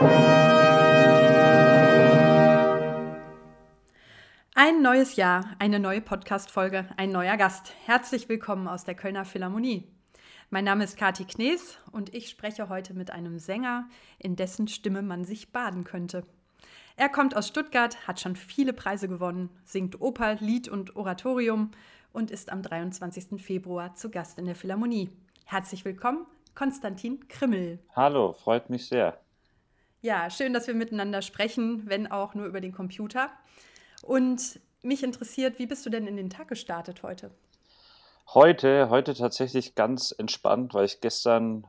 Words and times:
Ein 0.00 0.06
neues 4.80 5.16
Jahr, 5.16 5.56
eine 5.58 5.80
neue 5.80 6.00
Podcast-Folge, 6.00 6.86
ein 6.96 7.10
neuer 7.10 7.36
Gast. 7.36 7.72
Herzlich 7.84 8.28
willkommen 8.28 8.68
aus 8.68 8.84
der 8.84 8.94
Kölner 8.94 9.24
Philharmonie. 9.24 9.88
Mein 10.50 10.62
Name 10.62 10.84
ist 10.84 10.96
Kati 10.96 11.24
Knees 11.24 11.78
und 11.90 12.14
ich 12.14 12.28
spreche 12.28 12.68
heute 12.68 12.94
mit 12.94 13.10
einem 13.10 13.40
Sänger, 13.40 13.88
in 14.20 14.36
dessen 14.36 14.68
Stimme 14.68 15.02
man 15.02 15.24
sich 15.24 15.50
baden 15.50 15.82
könnte. 15.82 16.24
Er 16.96 17.08
kommt 17.08 17.36
aus 17.36 17.48
Stuttgart, 17.48 18.06
hat 18.06 18.20
schon 18.20 18.36
viele 18.36 18.72
Preise 18.72 19.08
gewonnen, 19.08 19.50
singt 19.64 20.00
Oper, 20.00 20.36
Lied 20.36 20.68
und 20.68 20.94
Oratorium 20.94 21.72
und 22.12 22.30
ist 22.30 22.52
am 22.52 22.62
23. 22.62 23.42
Februar 23.42 23.96
zu 23.96 24.12
Gast 24.12 24.38
in 24.38 24.44
der 24.44 24.54
Philharmonie. 24.54 25.10
Herzlich 25.44 25.84
willkommen, 25.84 26.24
Konstantin 26.54 27.26
Krimmel. 27.26 27.80
Hallo, 27.96 28.34
freut 28.34 28.70
mich 28.70 28.86
sehr. 28.86 29.18
Ja, 30.00 30.30
schön, 30.30 30.52
dass 30.52 30.68
wir 30.68 30.74
miteinander 30.74 31.22
sprechen, 31.22 31.82
wenn 31.86 32.10
auch 32.10 32.34
nur 32.34 32.46
über 32.46 32.60
den 32.60 32.72
Computer. 32.72 33.30
Und 34.02 34.60
mich 34.82 35.02
interessiert, 35.02 35.58
wie 35.58 35.66
bist 35.66 35.84
du 35.84 35.90
denn 35.90 36.06
in 36.06 36.16
den 36.16 36.30
Tag 36.30 36.46
gestartet 36.46 37.02
heute? 37.02 37.32
Heute, 38.32 38.90
heute 38.90 39.14
tatsächlich 39.14 39.74
ganz 39.74 40.14
entspannt, 40.16 40.72
weil 40.72 40.84
ich 40.84 41.00
gestern 41.00 41.66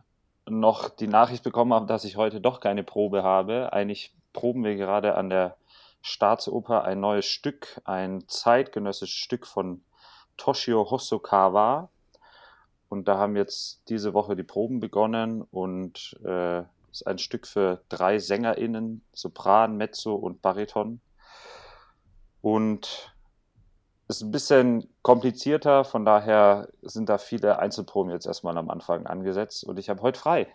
noch 0.47 0.89
die 0.89 1.07
Nachricht 1.07 1.43
bekommen 1.43 1.73
habe, 1.73 1.87
dass 1.87 2.03
ich 2.03 2.17
heute 2.17 2.39
doch 2.39 2.59
keine 2.59 2.83
Probe 2.83 3.23
habe. 3.23 3.73
Eigentlich 3.73 4.13
proben 4.31 4.63
wir 4.63 4.75
gerade 4.75 5.15
an 5.15 5.29
der 5.29 5.55
Staatsoper 6.03 6.83
ein 6.83 6.99
neues 6.99 7.25
Stück, 7.25 7.81
ein 7.83 8.27
zeitgenössisches 8.27 9.15
Stück 9.15 9.47
von 9.47 9.81
Toshio 10.37 10.91
Hosokawa. 10.91 11.89
Und 12.89 13.07
da 13.07 13.17
haben 13.17 13.35
jetzt 13.35 13.81
diese 13.89 14.13
Woche 14.13 14.35
die 14.35 14.43
Proben 14.43 14.79
begonnen 14.79 15.41
und 15.41 16.15
äh, 16.23 16.63
ist 16.91 17.07
ein 17.07 17.17
Stück 17.17 17.47
für 17.47 17.83
drei 17.89 18.19
SängerInnen, 18.19 19.03
Sopran, 19.13 19.77
Mezzo 19.77 20.15
und 20.15 20.41
Bariton. 20.41 21.01
Und 22.41 23.13
ist 24.09 24.21
ein 24.21 24.31
bisschen 24.31 24.89
komplizierter, 25.03 25.85
von 25.85 26.03
daher 26.03 26.69
sind 26.81 27.09
da 27.09 27.17
viele 27.19 27.59
Einzelproben 27.59 28.11
jetzt 28.11 28.25
erstmal 28.25 28.57
am 28.57 28.69
Anfang 28.69 29.05
angesetzt 29.05 29.63
und 29.63 29.77
ich 29.77 29.89
habe 29.89 30.01
heute 30.01 30.19
frei. 30.19 30.47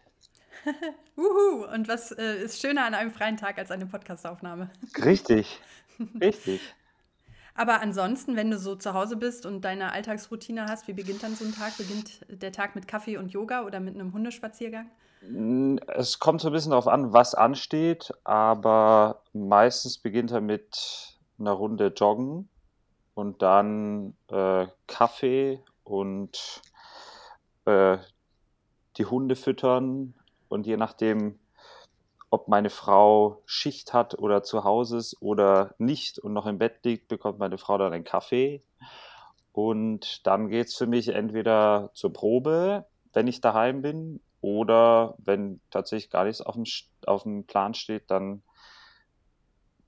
Uhu, 1.16 1.64
und 1.72 1.86
was 1.86 2.10
äh, 2.10 2.42
ist 2.42 2.60
schöner 2.60 2.84
an 2.84 2.94
einem 2.94 3.12
freien 3.12 3.36
Tag 3.36 3.58
als 3.58 3.70
eine 3.70 3.86
Podcastaufnahme? 3.86 4.70
Richtig, 5.04 5.60
richtig. 6.20 6.60
Aber 7.54 7.80
ansonsten, 7.80 8.34
wenn 8.34 8.50
du 8.50 8.58
so 8.58 8.74
zu 8.74 8.94
Hause 8.94 9.16
bist 9.16 9.46
und 9.46 9.64
deine 9.64 9.92
Alltagsroutine 9.92 10.66
hast, 10.66 10.88
wie 10.88 10.92
beginnt 10.92 11.22
dann 11.22 11.36
so 11.36 11.44
ein 11.44 11.54
Tag? 11.54 11.76
Beginnt 11.76 12.20
der 12.28 12.50
Tag 12.50 12.74
mit 12.74 12.88
Kaffee 12.88 13.16
und 13.16 13.32
Yoga 13.32 13.62
oder 13.62 13.78
mit 13.78 13.94
einem 13.94 14.12
Hundespaziergang? 14.12 14.90
Es 15.88 16.18
kommt 16.18 16.40
so 16.40 16.48
ein 16.48 16.52
bisschen 16.52 16.70
darauf 16.70 16.88
an, 16.88 17.12
was 17.12 17.34
ansteht, 17.34 18.12
aber 18.24 19.22
meistens 19.32 19.98
beginnt 19.98 20.30
er 20.32 20.40
mit 20.40 21.18
eine 21.38 21.50
Runde 21.50 21.92
joggen 21.96 22.48
und 23.14 23.42
dann 23.42 24.16
äh, 24.28 24.66
Kaffee 24.86 25.62
und 25.82 26.62
äh, 27.64 27.98
die 28.96 29.06
Hunde 29.06 29.36
füttern 29.36 30.14
und 30.48 30.66
je 30.66 30.76
nachdem, 30.76 31.38
ob 32.30 32.48
meine 32.48 32.70
Frau 32.70 33.42
Schicht 33.46 33.92
hat 33.92 34.18
oder 34.18 34.42
zu 34.42 34.64
Hause 34.64 34.98
ist 34.98 35.22
oder 35.22 35.74
nicht 35.78 36.18
und 36.18 36.32
noch 36.32 36.46
im 36.46 36.58
Bett 36.58 36.84
liegt, 36.84 37.08
bekommt 37.08 37.38
meine 37.38 37.58
Frau 37.58 37.78
dann 37.78 37.92
einen 37.92 38.04
Kaffee. 38.04 38.62
Und 39.52 40.26
dann 40.26 40.48
geht 40.48 40.66
es 40.66 40.74
für 40.74 40.88
mich 40.88 41.08
entweder 41.08 41.90
zur 41.94 42.12
Probe, 42.12 42.86
wenn 43.12 43.28
ich 43.28 43.40
daheim 43.40 43.82
bin, 43.82 44.20
oder 44.44 45.14
wenn 45.16 45.62
tatsächlich 45.70 46.10
gar 46.10 46.24
nichts 46.24 46.42
auf 46.42 46.54
dem, 46.54 46.66
auf 47.06 47.22
dem 47.22 47.46
Plan 47.46 47.72
steht, 47.72 48.10
dann 48.10 48.42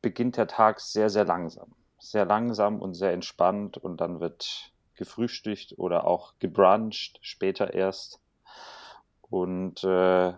beginnt 0.01 0.39
der 0.39 0.47
Tag 0.47 0.81
sehr, 0.81 1.11
sehr 1.11 1.27
langsam. 1.27 1.75
Sehr 1.99 2.25
langsam 2.25 2.81
und 2.81 2.95
sehr 2.95 3.13
entspannt 3.13 3.77
und 3.77 4.01
dann 4.01 4.19
wird 4.19 4.73
gefrühstückt 4.95 5.75
oder 5.77 6.07
auch 6.07 6.33
gebruncht, 6.39 7.19
später 7.21 7.75
erst. 7.75 8.19
Und, 9.29 9.85
äh, 9.85 10.33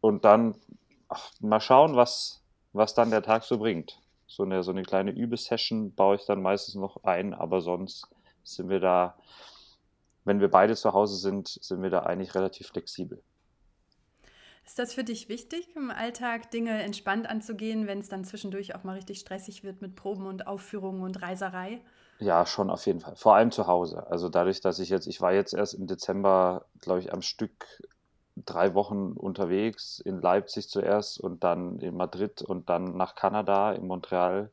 und 0.00 0.24
dann 0.24 0.54
ach, 1.10 1.30
mal 1.40 1.60
schauen, 1.60 1.96
was, 1.96 2.42
was 2.72 2.94
dann 2.94 3.10
der 3.10 3.22
Tag 3.22 3.44
so 3.44 3.58
bringt. 3.58 4.00
So 4.28 4.44
eine, 4.44 4.62
so 4.62 4.70
eine 4.70 4.82
kleine 4.82 5.10
Übesession 5.10 5.94
baue 5.94 6.16
ich 6.16 6.24
dann 6.24 6.40
meistens 6.40 6.74
noch 6.74 7.04
ein, 7.04 7.34
aber 7.34 7.60
sonst 7.60 8.08
sind 8.44 8.70
wir 8.70 8.80
da, 8.80 9.18
wenn 10.30 10.40
wir 10.40 10.48
beide 10.48 10.76
zu 10.76 10.92
Hause 10.92 11.16
sind, 11.16 11.48
sind 11.48 11.82
wir 11.82 11.90
da 11.90 12.04
eigentlich 12.04 12.36
relativ 12.36 12.68
flexibel. 12.68 13.20
Ist 14.64 14.78
das 14.78 14.94
für 14.94 15.02
dich 15.02 15.28
wichtig, 15.28 15.74
im 15.74 15.90
Alltag 15.90 16.52
Dinge 16.52 16.80
entspannt 16.84 17.28
anzugehen, 17.28 17.88
wenn 17.88 17.98
es 17.98 18.08
dann 18.08 18.22
zwischendurch 18.22 18.76
auch 18.76 18.84
mal 18.84 18.92
richtig 18.94 19.18
stressig 19.18 19.64
wird 19.64 19.82
mit 19.82 19.96
Proben 19.96 20.26
und 20.26 20.46
Aufführungen 20.46 21.02
und 21.02 21.20
Reiserei? 21.20 21.80
Ja, 22.20 22.46
schon 22.46 22.70
auf 22.70 22.86
jeden 22.86 23.00
Fall. 23.00 23.16
Vor 23.16 23.34
allem 23.34 23.50
zu 23.50 23.66
Hause. 23.66 24.06
Also 24.08 24.28
dadurch, 24.28 24.60
dass 24.60 24.78
ich 24.78 24.88
jetzt, 24.88 25.08
ich 25.08 25.20
war 25.20 25.32
jetzt 25.32 25.52
erst 25.52 25.74
im 25.74 25.88
Dezember, 25.88 26.66
glaube 26.80 27.00
ich, 27.00 27.12
am 27.12 27.22
Stück 27.22 27.66
drei 28.36 28.74
Wochen 28.74 29.14
unterwegs, 29.14 29.98
in 29.98 30.20
Leipzig 30.20 30.68
zuerst 30.68 31.18
und 31.18 31.42
dann 31.42 31.80
in 31.80 31.96
Madrid 31.96 32.40
und 32.40 32.68
dann 32.68 32.96
nach 32.96 33.16
Kanada, 33.16 33.72
in 33.72 33.84
Montreal. 33.84 34.52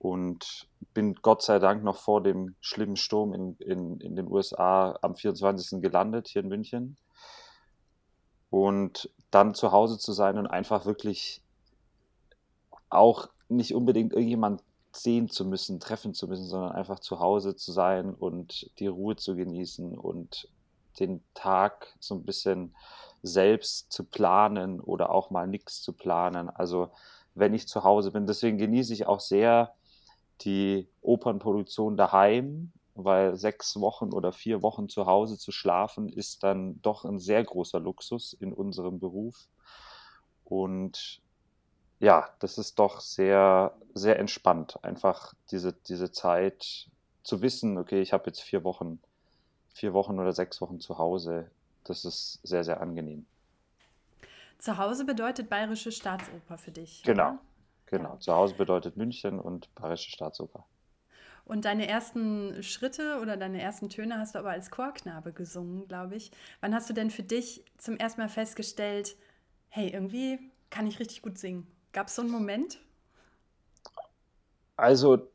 Und 0.00 0.66
bin 0.94 1.14
Gott 1.14 1.42
sei 1.42 1.58
Dank 1.58 1.84
noch 1.84 1.98
vor 1.98 2.22
dem 2.22 2.56
schlimmen 2.60 2.96
Sturm 2.96 3.34
in, 3.34 3.56
in, 3.58 4.00
in 4.00 4.16
den 4.16 4.28
USA 4.28 4.98
am 5.02 5.14
24. 5.14 5.80
gelandet, 5.82 6.26
hier 6.26 6.42
in 6.42 6.48
München 6.48 6.96
und 8.50 9.08
dann 9.30 9.54
zu 9.54 9.72
Hause 9.72 9.98
zu 9.98 10.12
sein 10.12 10.36
und 10.36 10.48
einfach 10.48 10.84
wirklich 10.84 11.42
auch 12.90 13.28
nicht 13.48 13.74
unbedingt 13.74 14.12
irgendjemand 14.12 14.62
sehen 14.92 15.28
zu 15.28 15.44
müssen, 15.44 15.78
treffen 15.78 16.14
zu 16.14 16.26
müssen, 16.26 16.46
sondern 16.46 16.72
einfach 16.72 16.98
zu 16.98 17.20
Hause 17.20 17.54
zu 17.54 17.70
sein 17.70 18.12
und 18.12 18.70
die 18.80 18.88
Ruhe 18.88 19.14
zu 19.14 19.36
genießen 19.36 19.96
und 19.96 20.48
den 20.98 21.22
Tag 21.34 21.94
so 22.00 22.16
ein 22.16 22.24
bisschen 22.24 22.74
selbst 23.22 23.92
zu 23.92 24.04
planen 24.04 24.80
oder 24.80 25.10
auch 25.10 25.30
mal 25.30 25.46
nichts 25.46 25.80
zu 25.80 25.92
planen. 25.92 26.50
Also 26.50 26.90
wenn 27.34 27.54
ich 27.54 27.68
zu 27.68 27.84
Hause 27.84 28.10
bin, 28.10 28.26
deswegen 28.26 28.58
genieße 28.58 28.92
ich 28.92 29.06
auch 29.06 29.20
sehr 29.20 29.74
die 30.42 30.88
Opernproduktion 31.02 31.96
daheim 31.96 32.72
weil 33.04 33.36
sechs 33.36 33.78
Wochen 33.80 34.12
oder 34.12 34.32
vier 34.32 34.62
Wochen 34.62 34.88
zu 34.88 35.06
Hause 35.06 35.38
zu 35.38 35.52
schlafen 35.52 36.08
ist 36.08 36.42
dann 36.42 36.80
doch 36.82 37.04
ein 37.04 37.18
sehr 37.18 37.42
großer 37.42 37.80
Luxus 37.80 38.32
in 38.32 38.52
unserem 38.52 38.98
Beruf. 38.98 39.48
Und 40.44 41.20
ja, 41.98 42.28
das 42.38 42.58
ist 42.58 42.78
doch 42.78 43.00
sehr, 43.00 43.74
sehr 43.94 44.18
entspannt, 44.18 44.82
einfach 44.82 45.34
diese, 45.50 45.72
diese 45.72 46.10
Zeit 46.10 46.88
zu 47.22 47.42
wissen, 47.42 47.76
okay, 47.78 48.00
ich 48.00 48.12
habe 48.12 48.24
jetzt 48.26 48.40
vier 48.40 48.64
Wochen, 48.64 49.00
vier 49.74 49.92
Wochen 49.92 50.18
oder 50.18 50.32
sechs 50.32 50.60
Wochen 50.60 50.80
zu 50.80 50.98
Hause. 50.98 51.50
Das 51.84 52.04
ist 52.04 52.40
sehr, 52.42 52.64
sehr 52.64 52.80
angenehm. 52.80 53.26
Zu 54.58 54.76
Hause 54.78 55.04
bedeutet 55.04 55.48
Bayerische 55.48 55.92
Staatsoper 55.92 56.58
für 56.58 56.70
dich. 56.70 57.02
Genau, 57.02 57.30
oder? 57.30 57.38
Genau. 57.90 58.16
Zu 58.16 58.34
Hause 58.34 58.54
bedeutet 58.54 58.96
München 58.96 59.38
und 59.38 59.74
Bayerische 59.74 60.10
Staatsoper. 60.10 60.64
Und 61.44 61.64
deine 61.64 61.88
ersten 61.88 62.62
Schritte 62.62 63.18
oder 63.20 63.36
deine 63.36 63.60
ersten 63.60 63.88
Töne 63.88 64.18
hast 64.18 64.34
du 64.34 64.38
aber 64.38 64.50
als 64.50 64.70
Chorknabe 64.70 65.32
gesungen, 65.32 65.88
glaube 65.88 66.16
ich. 66.16 66.30
Wann 66.60 66.74
hast 66.74 66.88
du 66.88 66.94
denn 66.94 67.10
für 67.10 67.24
dich 67.24 67.64
zum 67.76 67.96
ersten 67.96 68.20
Mal 68.20 68.28
festgestellt, 68.28 69.16
hey, 69.68 69.88
irgendwie 69.88 70.38
kann 70.70 70.86
ich 70.86 71.00
richtig 71.00 71.22
gut 71.22 71.38
singen? 71.38 71.66
Gab 71.92 72.06
es 72.06 72.14
so 72.14 72.22
einen 72.22 72.30
Moment? 72.30 72.78
Also, 74.76 75.28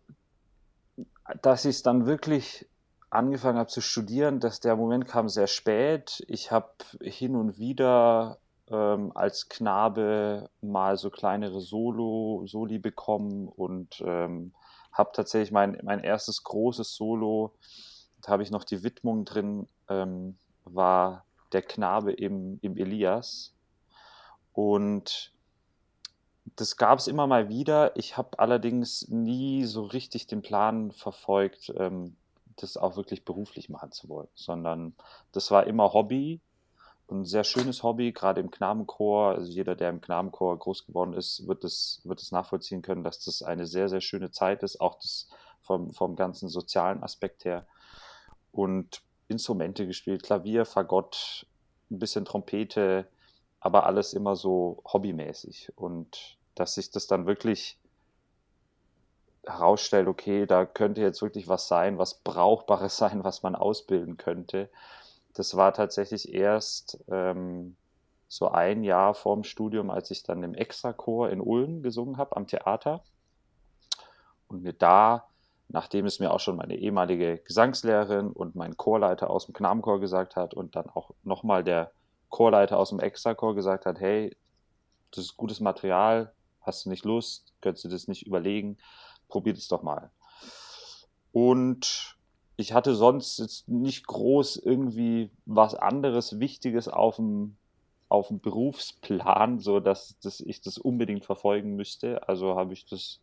dass 1.42 1.66
ich 1.66 1.76
es 1.76 1.84
dann 1.84 2.06
wirklich 2.06 2.66
angefangen 3.10 3.58
habe 3.58 3.70
zu 3.70 3.82
studieren, 3.82 4.40
dass 4.40 4.60
der 4.60 4.76
Moment 4.76 5.08
kam 5.08 5.28
sehr 5.28 5.48
spät. 5.48 6.24
Ich 6.28 6.52
habe 6.52 6.72
hin 7.02 7.36
und 7.36 7.58
wieder 7.58 8.40
ähm, 8.70 9.12
als 9.16 9.50
Knabe 9.50 10.50
mal 10.62 10.98
so 10.98 11.10
kleinere 11.10 11.62
Solo, 11.62 12.44
Soli 12.48 12.80
bekommen 12.80 13.48
und 13.48 14.02
ähm, 14.06 14.54
habe 14.92 15.12
tatsächlich 15.14 15.52
mein, 15.52 15.78
mein 15.84 16.00
erstes 16.00 16.44
großes 16.44 16.96
Solo, 16.96 17.54
da 18.22 18.32
habe 18.32 18.44
ich 18.44 18.52
noch 18.52 18.64
die 18.64 18.84
Widmung 18.84 19.26
drin, 19.26 19.68
ähm, 19.90 20.38
war 20.64 21.26
der 21.52 21.62
Knabe 21.62 22.12
im, 22.12 22.60
im 22.62 22.78
Elias. 22.78 23.54
Und 24.54 25.34
das 26.56 26.78
gab 26.78 27.00
es 27.00 27.08
immer 27.08 27.28
mal 27.28 27.50
wieder. 27.50 27.96
Ich 27.98 28.18
habe 28.18 28.40
allerdings 28.40 29.08
nie 29.10 29.66
so 29.66 29.84
richtig 29.84 30.28
den 30.28 30.42
Plan 30.42 30.92
verfolgt, 30.92 31.74
ähm, 31.78 32.16
das 32.56 32.78
auch 32.78 32.96
wirklich 32.96 33.26
beruflich 33.26 33.70
machen 33.70 33.92
zu 33.92 34.08
wollen, 34.08 34.30
sondern 34.34 34.96
das 35.34 35.52
war 35.52 35.68
immer 35.68 35.94
Hobby 35.94 36.40
ein 37.12 37.26
sehr 37.26 37.44
schönes 37.44 37.84
Hobby, 37.84 38.12
gerade 38.12 38.42
im 38.42 38.52
Knabenchor. 38.52 39.36
Also 39.36 39.52
jeder, 39.52 39.76
der 39.76 39.90
im 39.90 40.02
Knabenchor 40.02 40.58
groß 40.58 40.86
geworden 40.86 41.14
ist, 41.14 41.48
wird 41.48 41.64
es, 41.64 42.02
wird 42.04 42.32
nachvollziehen 42.32 42.82
können, 42.82 43.04
dass 43.04 43.24
das 43.24 43.42
eine 43.42 43.66
sehr, 43.66 43.90
sehr 43.90 44.02
schöne 44.02 44.32
Zeit 44.32 44.64
ist, 44.64 44.82
auch 44.82 44.96
das 44.96 45.30
vom, 45.62 45.94
vom 45.94 46.16
ganzen 46.16 46.50
sozialen 46.50 47.04
Aspekt 47.04 47.46
her. 47.46 47.66
Und 48.52 49.02
Instrumente 49.28 49.88
gespielt, 49.88 50.24
Klavier, 50.24 50.66
Fagott, 50.66 51.46
ein 51.90 52.00
bisschen 52.00 52.26
Trompete, 52.26 53.08
aber 53.60 53.86
alles 53.86 54.14
immer 54.14 54.36
so 54.36 54.82
hobbymäßig. 54.86 55.74
Und 55.76 56.38
dass 56.56 56.76
sich 56.76 56.92
das 56.92 57.08
dann 57.08 57.26
wirklich 57.26 57.80
herausstellt, 59.46 60.08
okay, 60.08 60.46
da 60.46 60.66
könnte 60.66 61.02
jetzt 61.02 61.22
wirklich 61.22 61.48
was 61.48 61.68
sein, 61.68 61.98
was 61.98 62.16
Brauchbares 62.20 62.98
sein, 62.98 63.24
was 63.24 63.44
man 63.44 63.56
ausbilden 63.56 64.18
könnte. 64.18 64.70
Das 65.36 65.56
war 65.56 65.74
tatsächlich 65.74 66.34
erst 66.34 66.98
ähm, 67.10 67.76
so 68.28 68.48
ein 68.50 68.84
Jahr 68.84 69.14
vorm 69.14 69.44
Studium, 69.44 69.92
als 69.92 70.10
ich 70.10 70.24
dann 70.24 70.42
im 70.44 70.56
Extrachor 70.56 71.30
in 71.30 71.42
Ulm 71.42 71.84
gesungen 71.84 72.18
habe, 72.18 72.36
am 72.38 72.48
Theater. 72.48 73.04
Und 74.48 74.64
mir 74.64 74.74
da, 74.74 75.28
nachdem 75.68 76.06
es 76.06 76.20
mir 76.20 76.32
auch 76.32 76.40
schon 76.40 76.56
meine 76.56 76.78
ehemalige 76.78 77.38
Gesangslehrerin 77.40 78.32
und 78.32 78.56
mein 78.56 78.78
Chorleiter 78.78 79.30
aus 79.30 79.46
dem 79.46 79.54
Knabenchor 79.54 80.00
gesagt 80.00 80.38
hat 80.38 80.54
und 80.54 80.76
dann 80.78 80.90
auch 80.90 81.12
nochmal 81.24 81.64
der 81.64 81.92
Chorleiter 82.30 82.80
aus 82.80 82.90
dem 82.90 83.00
Extrachor 83.00 83.56
gesagt 83.56 83.86
hat, 83.86 84.00
hey, 84.00 84.36
das 85.12 85.26
ist 85.26 85.38
gutes 85.38 85.60
Material, 85.60 86.34
hast 86.62 86.86
du 86.86 86.90
nicht 86.90 87.04
Lust, 87.04 87.54
könntest 87.62 87.86
du 87.86 87.90
das 87.90 88.08
nicht 88.08 88.26
überlegen, 88.26 88.78
probiert 89.28 89.58
es 89.58 89.68
doch 89.68 89.84
mal. 89.84 90.12
Und 91.32 92.16
ich 92.58 92.74
hatte 92.74 92.96
sonst 92.96 93.40
jetzt 93.40 93.68
nicht 93.68 94.08
groß 94.08 94.58
irgendwie 94.58 95.30
was 95.46 95.76
anderes 95.76 96.40
Wichtiges 96.40 96.88
auf 96.88 97.18
dem, 97.18 97.58
auf 98.08 98.30
dem 98.30 98.40
Berufsplan, 98.40 99.60
so 99.60 99.80
dass, 99.80 100.18
dass 100.20 100.40
ich 100.40 100.62
das 100.62 100.78
unbedingt 100.78 101.26
verfolgen 101.26 101.76
müsste. 101.76 102.28
Also 102.28 102.56
habe 102.56 102.74
ich 102.74 102.86
das 102.86 103.20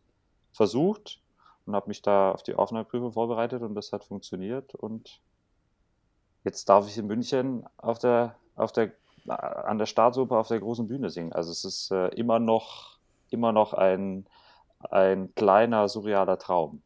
versucht 0.51 1.19
und 1.65 1.75
habe 1.75 1.87
mich 1.87 2.01
da 2.01 2.31
auf 2.31 2.43
die 2.43 2.53
Aufnahmeprüfung 2.53 3.13
vorbereitet 3.13 3.63
und 3.63 3.73
das 3.73 3.91
hat 3.91 4.03
funktioniert. 4.03 4.75
Und 4.75 5.19
jetzt 6.43 6.69
darf 6.69 6.87
ich 6.87 6.97
in 6.97 7.07
München 7.07 7.65
auf 7.77 7.97
der, 7.97 8.35
auf 8.55 8.71
der, 8.71 8.91
an 9.27 9.79
der 9.79 9.87
Staatsoper 9.87 10.37
auf 10.37 10.47
der 10.47 10.59
großen 10.59 10.87
Bühne 10.87 11.09
singen. 11.09 11.33
Also 11.33 11.51
es 11.51 11.65
ist 11.65 11.91
äh, 11.91 12.09
immer 12.09 12.37
noch, 12.37 12.99
immer 13.31 13.51
noch 13.51 13.73
ein, 13.73 14.27
ein 14.91 15.33
kleiner, 15.33 15.89
surrealer 15.89 16.37
Traum. 16.37 16.83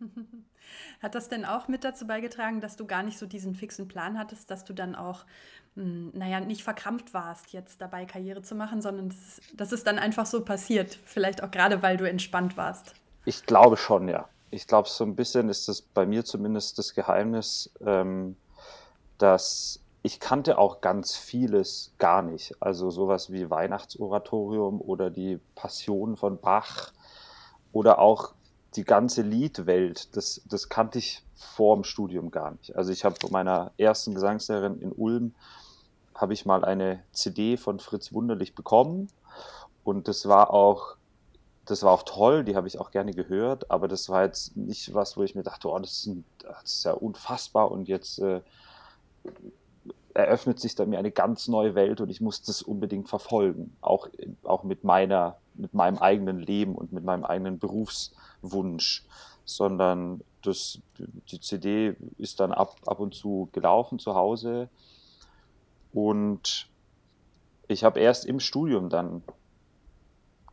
Hat 1.02 1.14
das 1.14 1.28
denn 1.28 1.44
auch 1.44 1.68
mit 1.68 1.84
dazu 1.84 2.06
beigetragen, 2.06 2.60
dass 2.60 2.76
du 2.76 2.86
gar 2.86 3.02
nicht 3.02 3.18
so 3.18 3.26
diesen 3.26 3.54
fixen 3.54 3.88
Plan 3.88 4.18
hattest, 4.18 4.50
dass 4.50 4.64
du 4.64 4.72
dann 4.72 4.94
auch, 4.94 5.24
hm, 5.74 6.10
naja, 6.14 6.40
nicht 6.40 6.62
verkrampft 6.62 7.14
warst, 7.14 7.52
jetzt 7.52 7.80
dabei 7.80 8.04
Karriere 8.06 8.42
zu 8.42 8.54
machen, 8.54 8.82
sondern 8.82 9.08
das, 9.08 9.40
das 9.54 9.72
ist 9.72 9.86
dann 9.86 9.98
einfach 9.98 10.26
so 10.26 10.44
passiert? 10.44 10.98
Vielleicht 11.04 11.42
auch 11.42 11.50
gerade, 11.50 11.82
weil 11.82 11.96
du 11.96 12.08
entspannt 12.08 12.56
warst. 12.56 12.94
Ich 13.24 13.46
glaube 13.46 13.76
schon, 13.76 14.08
ja. 14.08 14.28
Ich 14.50 14.66
glaube, 14.66 14.88
so 14.88 15.04
ein 15.04 15.16
bisschen 15.16 15.48
ist 15.48 15.68
das 15.68 15.82
bei 15.82 16.06
mir 16.06 16.24
zumindest 16.24 16.78
das 16.78 16.94
Geheimnis, 16.94 17.72
ähm, 17.84 18.36
dass 19.18 19.80
ich 20.04 20.20
kannte 20.20 20.58
auch 20.58 20.82
ganz 20.82 21.16
vieles 21.16 21.94
gar 21.98 22.20
nicht. 22.20 22.54
Also 22.60 22.90
sowas 22.90 23.32
wie 23.32 23.48
Weihnachtsoratorium 23.48 24.82
oder 24.82 25.08
die 25.08 25.40
Passion 25.54 26.18
von 26.18 26.38
Bach 26.38 26.92
oder 27.72 27.98
auch 27.98 28.34
die 28.76 28.84
ganze 28.84 29.22
Liedwelt, 29.22 30.16
das, 30.16 30.42
das 30.46 30.68
kannte 30.68 30.98
ich 30.98 31.22
vor 31.34 31.76
dem 31.76 31.84
Studium 31.84 32.30
gar 32.30 32.52
nicht. 32.52 32.76
Also 32.76 32.92
ich 32.92 33.04
habe 33.04 33.16
von 33.20 33.30
meiner 33.30 33.72
ersten 33.76 34.14
Gesangslehrerin 34.14 34.80
in 34.80 34.92
Ulm, 34.92 35.34
habe 36.14 36.32
ich 36.32 36.46
mal 36.46 36.64
eine 36.64 37.02
CD 37.12 37.56
von 37.56 37.80
Fritz 37.80 38.12
Wunderlich 38.12 38.54
bekommen 38.54 39.08
und 39.82 40.08
das 40.08 40.26
war 40.28 40.52
auch, 40.52 40.96
das 41.64 41.82
war 41.82 41.92
auch 41.92 42.04
toll, 42.04 42.44
die 42.44 42.56
habe 42.56 42.68
ich 42.68 42.78
auch 42.78 42.90
gerne 42.90 43.12
gehört, 43.12 43.70
aber 43.70 43.88
das 43.88 44.08
war 44.08 44.24
jetzt 44.24 44.56
nicht 44.56 44.94
was, 44.94 45.16
wo 45.16 45.22
ich 45.22 45.34
mir 45.34 45.42
dachte, 45.42 45.68
oh, 45.68 45.78
das 45.78 45.92
ist, 45.92 46.06
ein, 46.06 46.24
das 46.38 46.62
ist 46.64 46.84
ja 46.84 46.92
unfassbar 46.92 47.70
und 47.70 47.88
jetzt 47.88 48.18
äh, 48.20 48.42
eröffnet 50.14 50.60
sich 50.60 50.74
da 50.74 50.86
mir 50.86 50.98
eine 50.98 51.10
ganz 51.10 51.48
neue 51.48 51.74
Welt 51.74 52.00
und 52.00 52.08
ich 52.08 52.20
muss 52.20 52.42
das 52.42 52.62
unbedingt 52.62 53.08
verfolgen, 53.08 53.76
auch, 53.80 54.08
auch 54.44 54.62
mit 54.62 54.84
meiner, 54.84 55.36
mit 55.54 55.74
meinem 55.74 55.98
eigenen 55.98 56.38
Leben 56.38 56.74
und 56.74 56.92
mit 56.92 57.04
meinem 57.04 57.24
eigenen 57.24 57.58
Berufswunsch, 57.58 59.04
sondern 59.44 60.22
das, 60.42 60.80
die 61.30 61.40
CD 61.40 61.96
ist 62.18 62.40
dann 62.40 62.52
ab, 62.52 62.76
ab 62.86 63.00
und 63.00 63.14
zu 63.14 63.48
gelaufen 63.52 63.98
zu 63.98 64.14
Hause 64.14 64.68
und 65.92 66.68
ich 67.68 67.84
habe 67.84 68.00
erst 68.00 68.26
im 68.26 68.40
Studium 68.40 68.90
dann 68.90 69.22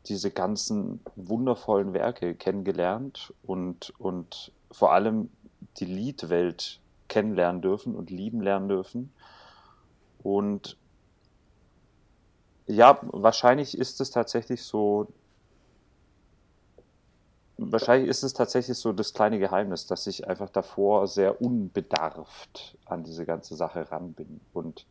diese 0.07 0.31
ganzen 0.31 1.01
wundervollen 1.15 1.94
Werke 1.94 2.36
kennengelernt 2.36 3.33
und, 3.44 3.94
und 4.00 4.51
vor 4.71 4.94
allem 4.94 5.30
die 5.77 5.86
Liedwelt 5.86 6.80
kennenlernen 7.07 7.62
dürfen 7.62 7.95
und 7.95 8.09
lieben 8.09 8.42
lernen 8.42 8.69
dürfen. 8.69 9.13
Und 10.24 10.77
ja, 12.71 13.00
wahrscheinlich 13.03 13.77
ist 13.77 14.01
es 14.01 14.12
tatsächlich 14.12 14.63
so, 14.63 15.07
wahrscheinlich 17.57 18.09
ist 18.09 18.23
es 18.23 18.33
tatsächlich 18.33 18.77
so 18.77 18.94
das 18.94 19.13
kleine 19.13 19.39
Geheimnis, 19.39 19.88
dass 19.88 20.07
ich 20.07 20.27
einfach 20.27 20.50
davor 20.50 21.07
sehr 21.07 21.41
unbedarft 21.41 22.77
an 22.85 23.03
diese 23.03 23.25
ganze 23.25 23.56
Sache 23.56 23.91
ran 23.91 24.13
bin 24.13 24.41
und, 24.53 24.85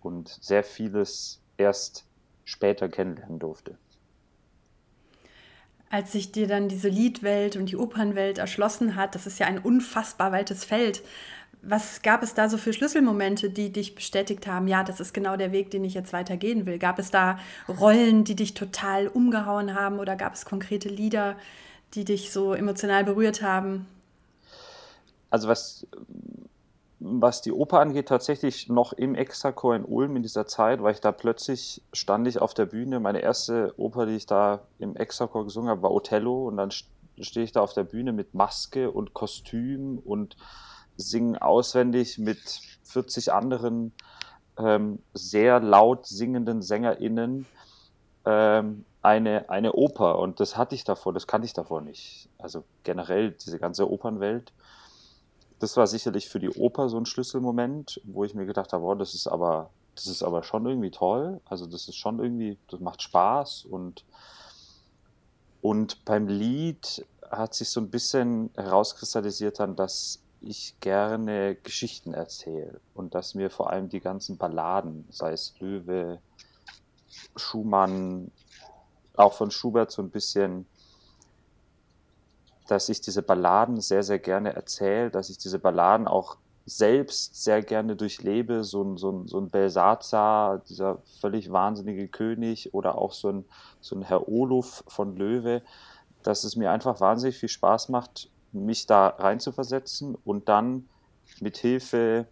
und 0.00 0.28
sehr 0.28 0.62
vieles 0.62 1.40
erst 1.56 2.04
später 2.44 2.88
kennenlernen 2.88 3.38
durfte. 3.38 3.76
Als 5.90 6.12
sich 6.12 6.32
dir 6.32 6.46
dann 6.46 6.68
diese 6.68 6.88
Liedwelt 6.88 7.56
und 7.56 7.66
die 7.66 7.76
Opernwelt 7.76 8.38
erschlossen 8.38 8.96
hat, 8.96 9.14
das 9.14 9.26
ist 9.26 9.38
ja 9.38 9.46
ein 9.46 9.58
unfassbar 9.58 10.32
weites 10.32 10.64
Feld, 10.64 11.02
was 11.62 12.02
gab 12.02 12.22
es 12.22 12.34
da 12.34 12.48
so 12.48 12.58
für 12.58 12.72
Schlüsselmomente, 12.72 13.48
die 13.48 13.70
dich 13.70 13.94
bestätigt 13.94 14.46
haben, 14.46 14.66
ja, 14.66 14.82
das 14.82 14.98
ist 14.98 15.14
genau 15.14 15.36
der 15.36 15.52
Weg, 15.52 15.70
den 15.70 15.84
ich 15.84 15.94
jetzt 15.94 16.12
weitergehen 16.12 16.66
will? 16.66 16.78
Gab 16.78 16.98
es 16.98 17.10
da 17.10 17.38
Rollen, 17.68 18.24
die 18.24 18.34
dich 18.34 18.54
total 18.54 19.06
umgehauen 19.06 19.74
haben 19.74 20.00
oder 20.00 20.16
gab 20.16 20.34
es 20.34 20.44
konkrete 20.44 20.88
Lieder, 20.88 21.36
die 21.94 22.04
dich 22.04 22.32
so 22.32 22.52
emotional 22.52 23.04
berührt 23.04 23.42
haben? 23.42 23.86
Also 25.30 25.46
was, 25.48 25.86
was 26.98 27.42
die 27.42 27.52
Oper 27.52 27.78
angeht, 27.78 28.08
tatsächlich 28.08 28.68
noch 28.68 28.92
im 28.92 29.14
Extrachor 29.14 29.76
in 29.76 29.84
Ulm 29.84 30.16
in 30.16 30.22
dieser 30.22 30.46
Zeit, 30.46 30.82
weil 30.82 30.94
ich 30.94 31.00
da 31.00 31.12
plötzlich 31.12 31.80
stand 31.92 32.26
ich 32.26 32.40
auf 32.40 32.54
der 32.54 32.66
Bühne. 32.66 32.98
Meine 32.98 33.20
erste 33.20 33.72
Oper, 33.76 34.06
die 34.06 34.16
ich 34.16 34.26
da 34.26 34.62
im 34.80 34.96
Extrachor 34.96 35.44
gesungen 35.44 35.70
habe, 35.70 35.82
war 35.82 35.92
Othello 35.92 36.48
und 36.48 36.56
dann 36.56 36.70
stehe 37.20 37.44
ich 37.44 37.52
da 37.52 37.60
auf 37.60 37.72
der 37.72 37.84
Bühne 37.84 38.12
mit 38.12 38.34
Maske 38.34 38.90
und 38.90 39.14
Kostüm 39.14 39.98
und 40.04 40.36
singen 40.96 41.36
auswendig 41.36 42.18
mit 42.18 42.60
40 42.84 43.32
anderen 43.32 43.92
ähm, 44.58 44.98
sehr 45.14 45.60
laut 45.60 46.06
singenden 46.06 46.62
SängerInnen 46.62 47.46
ähm, 48.24 48.84
eine, 49.00 49.48
eine 49.50 49.72
Oper. 49.72 50.18
Und 50.18 50.40
das 50.40 50.56
hatte 50.56 50.74
ich 50.74 50.84
davor, 50.84 51.12
das 51.12 51.26
kannte 51.26 51.46
ich 51.46 51.52
davor 51.52 51.80
nicht. 51.80 52.28
Also 52.38 52.64
generell 52.84 53.32
diese 53.32 53.58
ganze 53.58 53.90
Opernwelt. 53.90 54.52
Das 55.58 55.76
war 55.76 55.86
sicherlich 55.86 56.28
für 56.28 56.40
die 56.40 56.50
Oper 56.50 56.88
so 56.88 56.98
ein 56.98 57.06
Schlüsselmoment, 57.06 58.00
wo 58.04 58.24
ich 58.24 58.34
mir 58.34 58.46
gedacht 58.46 58.72
habe, 58.72 58.84
oh, 58.84 58.94
das 58.94 59.14
ist 59.14 59.26
aber, 59.26 59.70
das 59.94 60.06
ist 60.06 60.22
aber 60.22 60.42
schon 60.42 60.66
irgendwie 60.66 60.90
toll. 60.90 61.40
Also 61.44 61.66
das 61.66 61.88
ist 61.88 61.96
schon 61.96 62.18
irgendwie, 62.18 62.58
das 62.68 62.80
macht 62.80 63.02
Spaß 63.02 63.66
und 63.66 64.04
und 65.62 66.04
beim 66.04 66.26
Lied 66.26 67.06
hat 67.30 67.54
sich 67.54 67.70
so 67.70 67.80
ein 67.80 67.88
bisschen 67.88 68.50
herauskristallisiert 68.56 69.60
dann, 69.60 69.76
dass 69.76 70.20
ich 70.42 70.78
gerne 70.80 71.54
Geschichten 71.54 72.14
erzähle 72.14 72.80
und 72.94 73.14
dass 73.14 73.34
mir 73.34 73.50
vor 73.50 73.70
allem 73.70 73.88
die 73.88 74.00
ganzen 74.00 74.36
Balladen, 74.36 75.06
sei 75.10 75.32
es 75.32 75.54
Löwe, 75.60 76.20
Schumann, 77.36 78.30
auch 79.14 79.34
von 79.34 79.50
Schubert 79.50 79.90
so 79.90 80.02
ein 80.02 80.10
bisschen, 80.10 80.66
dass 82.66 82.88
ich 82.88 83.00
diese 83.00 83.22
Balladen 83.22 83.80
sehr, 83.80 84.02
sehr 84.02 84.18
gerne 84.18 84.54
erzähle, 84.54 85.10
dass 85.10 85.30
ich 85.30 85.38
diese 85.38 85.58
Balladen 85.58 86.06
auch 86.06 86.36
selbst 86.64 87.42
sehr 87.42 87.62
gerne 87.62 87.96
durchlebe, 87.96 88.62
so 88.64 88.82
ein, 88.82 88.96
so 88.96 89.10
ein, 89.10 89.26
so 89.26 89.38
ein 89.38 89.50
Belsazar, 89.50 90.58
dieser 90.58 90.98
völlig 91.20 91.50
wahnsinnige 91.50 92.08
König 92.08 92.72
oder 92.72 92.96
auch 92.96 93.12
so 93.12 93.30
ein, 93.30 93.44
so 93.80 93.96
ein 93.96 94.02
Herr 94.02 94.28
Oluf 94.28 94.84
von 94.86 95.16
Löwe, 95.16 95.62
dass 96.22 96.44
es 96.44 96.54
mir 96.54 96.70
einfach 96.70 97.00
wahnsinnig 97.00 97.36
viel 97.36 97.48
Spaß 97.48 97.88
macht, 97.88 98.30
mich 98.52 98.86
da 98.86 99.08
reinzuversetzen 99.08 100.16
und 100.24 100.48
dann 100.48 100.88
mit 101.40 101.56
Hilfe 101.56 102.26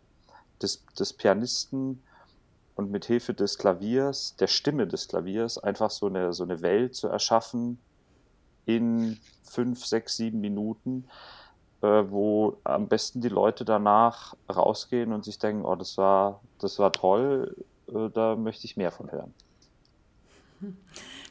des, 0.62 0.84
des 0.98 1.12
Pianisten 1.12 2.02
und 2.76 2.90
mit 2.90 3.04
Hilfe 3.04 3.34
des 3.34 3.58
Klaviers, 3.58 4.36
der 4.36 4.46
Stimme 4.46 4.86
des 4.86 5.08
Klaviers, 5.08 5.58
einfach 5.58 5.90
so 5.90 6.06
eine, 6.06 6.32
so 6.32 6.44
eine 6.44 6.62
Welt 6.62 6.94
zu 6.94 7.08
erschaffen 7.08 7.78
in 8.66 9.18
fünf, 9.42 9.84
sechs, 9.84 10.16
sieben 10.16 10.40
Minuten, 10.40 11.06
äh, 11.82 11.86
wo 11.86 12.58
am 12.64 12.88
besten 12.88 13.20
die 13.20 13.28
Leute 13.28 13.64
danach 13.64 14.34
rausgehen 14.48 15.12
und 15.12 15.24
sich 15.24 15.38
denken, 15.38 15.64
oh, 15.64 15.74
das 15.74 15.98
war, 15.98 16.40
das 16.58 16.78
war 16.78 16.92
toll, 16.92 17.56
äh, 17.88 18.10
da 18.10 18.36
möchte 18.36 18.66
ich 18.66 18.76
mehr 18.76 18.92
von 18.92 19.10
hören. 19.10 19.34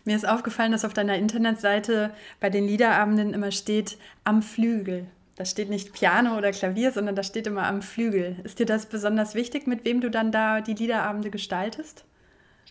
Mir 0.06 0.16
ist 0.16 0.28
aufgefallen, 0.28 0.72
dass 0.72 0.86
auf 0.86 0.94
deiner 0.94 1.16
Internetseite 1.16 2.12
bei 2.40 2.50
den 2.50 2.66
Liederabenden 2.66 3.34
immer 3.34 3.52
steht 3.52 3.98
am 4.24 4.42
Flügel. 4.42 5.08
Da 5.36 5.46
steht 5.46 5.70
nicht 5.70 5.94
Piano 5.94 6.38
oder 6.38 6.52
Klavier, 6.52 6.92
sondern 6.92 7.16
da 7.16 7.24
steht 7.24 7.48
immer 7.48 7.66
am 7.66 7.82
Flügel. 7.82 8.38
Ist 8.44 8.60
dir 8.60 8.66
das 8.66 8.88
besonders 8.88 9.36
wichtig, 9.36 9.68
mit 9.68 9.86
wem 9.86 10.02
du 10.02 10.10
dann 10.10 10.32
da 10.32 10.60
die 10.60 10.74
Liederabende 10.74 11.30
gestaltest? 11.30 12.04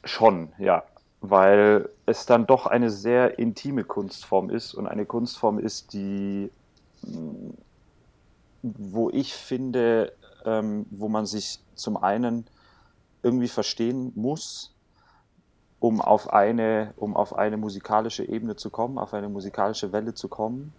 Schon, 0.05 0.53
ja. 0.59 0.85
Weil 1.21 1.89
es 2.07 2.27
dann 2.27 2.47
doch 2.47 2.67
eine 2.67 2.91
sehr 2.91 3.39
intime 3.39 3.85
Kunstform 3.85 4.51
ist 4.51 4.75
und 4.75 4.87
eine 4.87 5.07
Kunstform 5.07 5.59
ist, 5.59 5.93
die, 5.95 6.51
mm, 7.03 7.51
wo 8.63 9.11
ich 9.11 9.35
finde, 9.35 10.13
ähm, 10.45 10.87
wo 10.91 11.09
man 11.09 11.27
sich 11.27 11.61
zum 11.75 11.97
einen 11.97 12.47
irgendwie 13.23 13.49
verstehen 13.49 14.13
muss, 14.15 14.75
um 15.81 16.01
auf 16.01 16.33
eine, 16.33 16.93
um 16.97 17.17
auf 17.17 17.37
eine 17.37 17.57
musikalische 17.57 18.25
Ebene 18.25 18.57
zu 18.57 18.71
kommen, 18.71 18.99
auf 18.99 19.15
eine 19.15 19.29
musikalische 19.29 19.93
Welle 19.93 20.15
zu 20.15 20.29
kommen. 20.29 20.73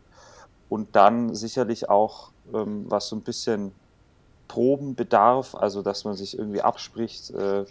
Und 0.68 0.96
dann 0.96 1.34
sicherlich 1.34 1.90
auch, 1.90 2.32
ähm, 2.54 2.86
was 2.90 3.08
so 3.08 3.16
ein 3.16 3.22
bisschen 3.22 3.72
Proben 4.48 4.96
bedarf, 4.96 5.56
also 5.56 5.82
dass 5.82 6.04
man 6.04 6.16
sich 6.16 6.38
irgendwie 6.38 6.62
abspricht, 6.62 7.32
äh, 7.32 7.66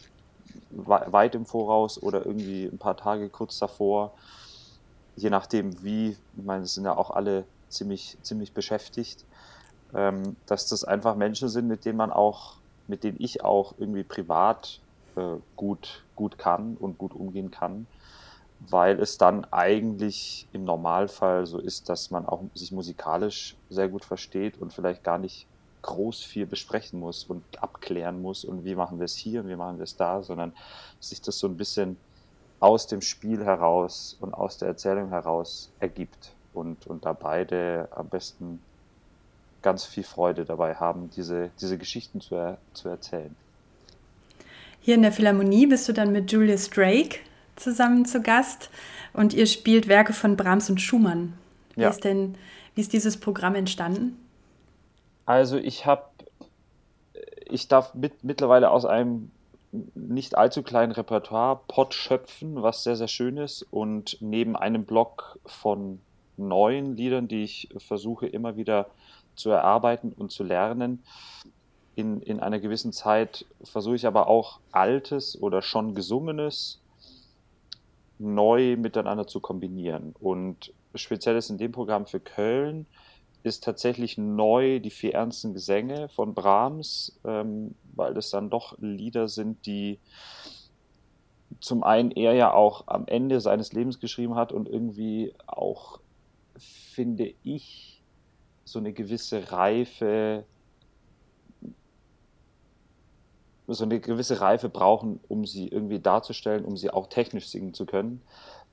weit 0.70 1.34
im 1.34 1.44
Voraus 1.44 2.02
oder 2.02 2.24
irgendwie 2.24 2.64
ein 2.64 2.78
paar 2.78 2.96
Tage 2.96 3.28
kurz 3.28 3.58
davor, 3.58 4.12
je 5.16 5.30
nachdem 5.30 5.82
wie, 5.82 6.16
ich 6.36 6.44
meine, 6.44 6.64
es 6.64 6.74
sind 6.74 6.84
ja 6.84 6.96
auch 6.96 7.10
alle 7.10 7.44
ziemlich, 7.68 8.16
ziemlich 8.22 8.52
beschäftigt, 8.52 9.24
ähm, 9.94 10.36
dass 10.46 10.68
das 10.68 10.84
einfach 10.84 11.16
Menschen 11.16 11.48
sind, 11.48 11.68
mit 11.68 11.84
denen 11.84 11.98
man 11.98 12.12
auch, 12.12 12.54
mit 12.86 13.04
denen 13.04 13.18
ich 13.20 13.44
auch 13.44 13.74
irgendwie 13.78 14.04
privat 14.04 14.80
äh, 15.18 15.40
gut, 15.56 16.04
gut 16.16 16.38
kann 16.38 16.76
und 16.78 16.98
gut 16.98 17.14
umgehen 17.14 17.50
kann, 17.50 17.86
weil 18.60 19.00
es 19.00 19.18
dann 19.18 19.44
eigentlich 19.50 20.46
im 20.52 20.64
Normalfall 20.64 21.46
so 21.46 21.58
ist, 21.58 21.88
dass 21.88 22.10
man 22.10 22.26
auch 22.26 22.42
sich 22.54 22.72
musikalisch 22.72 23.56
sehr 23.70 23.88
gut 23.88 24.04
versteht 24.04 24.60
und 24.60 24.72
vielleicht 24.72 25.04
gar 25.04 25.18
nicht 25.18 25.46
groß 25.82 26.22
viel 26.22 26.46
besprechen 26.46 27.00
muss 27.00 27.24
und 27.24 27.42
abklären 27.60 28.20
muss 28.20 28.44
und 28.44 28.64
wie 28.64 28.74
machen 28.74 28.98
wir 28.98 29.04
es 29.04 29.16
hier 29.16 29.42
und 29.42 29.48
wie 29.48 29.56
machen 29.56 29.78
wir 29.78 29.84
es 29.84 29.96
da, 29.96 30.22
sondern 30.22 30.52
sich 31.00 31.20
das 31.20 31.38
so 31.38 31.46
ein 31.46 31.56
bisschen 31.56 31.96
aus 32.60 32.86
dem 32.86 33.00
Spiel 33.00 33.44
heraus 33.44 34.16
und 34.20 34.34
aus 34.34 34.58
der 34.58 34.68
Erzählung 34.68 35.10
heraus 35.10 35.70
ergibt 35.78 36.32
und, 36.52 36.86
und 36.86 37.04
da 37.04 37.12
beide 37.12 37.88
am 37.92 38.08
besten 38.08 38.60
ganz 39.62 39.84
viel 39.84 40.04
Freude 40.04 40.44
dabei 40.44 40.74
haben, 40.74 41.10
diese, 41.10 41.50
diese 41.60 41.78
Geschichten 41.78 42.20
zu, 42.20 42.34
er, 42.34 42.58
zu 42.72 42.88
erzählen. 42.88 43.34
Hier 44.80 44.94
in 44.94 45.02
der 45.02 45.12
Philharmonie 45.12 45.66
bist 45.66 45.88
du 45.88 45.92
dann 45.92 46.12
mit 46.12 46.30
Julius 46.32 46.70
Drake 46.70 47.18
zusammen 47.56 48.04
zu 48.04 48.22
Gast 48.22 48.70
und 49.12 49.34
ihr 49.34 49.46
spielt 49.46 49.88
Werke 49.88 50.12
von 50.12 50.36
Brahms 50.36 50.70
und 50.70 50.80
Schumann. 50.80 51.34
Wie 51.74 51.82
ja. 51.82 51.90
ist 51.90 52.04
denn, 52.04 52.36
wie 52.74 52.80
ist 52.80 52.92
dieses 52.92 53.18
Programm 53.18 53.54
entstanden? 53.54 54.16
Also 55.26 55.58
ich 55.58 55.84
habe, 55.84 56.04
ich 57.46 57.68
darf 57.68 57.94
mit, 57.94 58.24
mittlerweile 58.24 58.70
aus 58.70 58.84
einem 58.84 59.30
nicht 59.94 60.38
allzu 60.38 60.62
kleinen 60.62 60.92
Repertoire 60.92 61.60
Pot 61.68 61.92
schöpfen, 61.92 62.62
was 62.62 62.84
sehr, 62.84 62.96
sehr 62.96 63.08
schön 63.08 63.36
ist 63.36 63.66
und 63.70 64.16
neben 64.20 64.56
einem 64.56 64.84
Block 64.84 65.38
von 65.44 66.00
neuen 66.38 66.96
Liedern, 66.96 67.28
die 67.28 67.42
ich 67.42 67.68
versuche 67.76 68.26
immer 68.26 68.56
wieder 68.56 68.86
zu 69.34 69.50
erarbeiten 69.50 70.12
und 70.16 70.32
zu 70.32 70.44
lernen, 70.44 71.02
in, 71.98 72.22
in 72.22 72.38
einer 72.38 72.60
gewissen 72.60 72.92
Zeit 72.92 73.44
versuche 73.64 73.96
ich 73.96 74.06
aber 74.06 74.28
auch 74.28 74.60
Altes 74.70 75.40
oder 75.42 75.62
schon 75.62 75.96
Gesungenes 75.96 76.80
neu 78.20 78.76
miteinander 78.76 79.26
zu 79.26 79.40
kombinieren. 79.40 80.14
Und 80.20 80.72
speziell 80.94 81.36
ist 81.36 81.50
in 81.50 81.58
dem 81.58 81.72
Programm 81.72 82.06
für 82.06 82.20
Köln 82.20 82.86
ist 83.42 83.64
tatsächlich 83.64 84.16
neu 84.16 84.78
die 84.78 84.90
vier 84.90 85.14
ernsten 85.14 85.54
Gesänge 85.54 86.08
von 86.08 86.34
Brahms, 86.34 87.18
ähm, 87.24 87.74
weil 87.96 88.16
es 88.16 88.30
dann 88.30 88.48
doch 88.48 88.78
Lieder 88.78 89.28
sind, 89.28 89.66
die 89.66 89.98
zum 91.60 91.82
einen 91.82 92.12
er 92.12 92.34
ja 92.34 92.52
auch 92.52 92.84
am 92.86 93.08
Ende 93.08 93.40
seines 93.40 93.72
Lebens 93.72 93.98
geschrieben 93.98 94.36
hat 94.36 94.52
und 94.52 94.68
irgendwie 94.68 95.34
auch, 95.46 95.98
finde 96.56 97.32
ich, 97.42 98.02
so 98.64 98.78
eine 98.78 98.92
gewisse 98.92 99.50
Reife 99.50 100.44
so 103.74 103.84
eine 103.84 104.00
gewisse 104.00 104.40
Reife 104.40 104.68
brauchen, 104.68 105.20
um 105.28 105.44
sie 105.44 105.68
irgendwie 105.68 105.98
darzustellen, 105.98 106.64
um 106.64 106.76
sie 106.76 106.90
auch 106.90 107.08
technisch 107.08 107.48
singen 107.48 107.74
zu 107.74 107.86
können. 107.86 108.22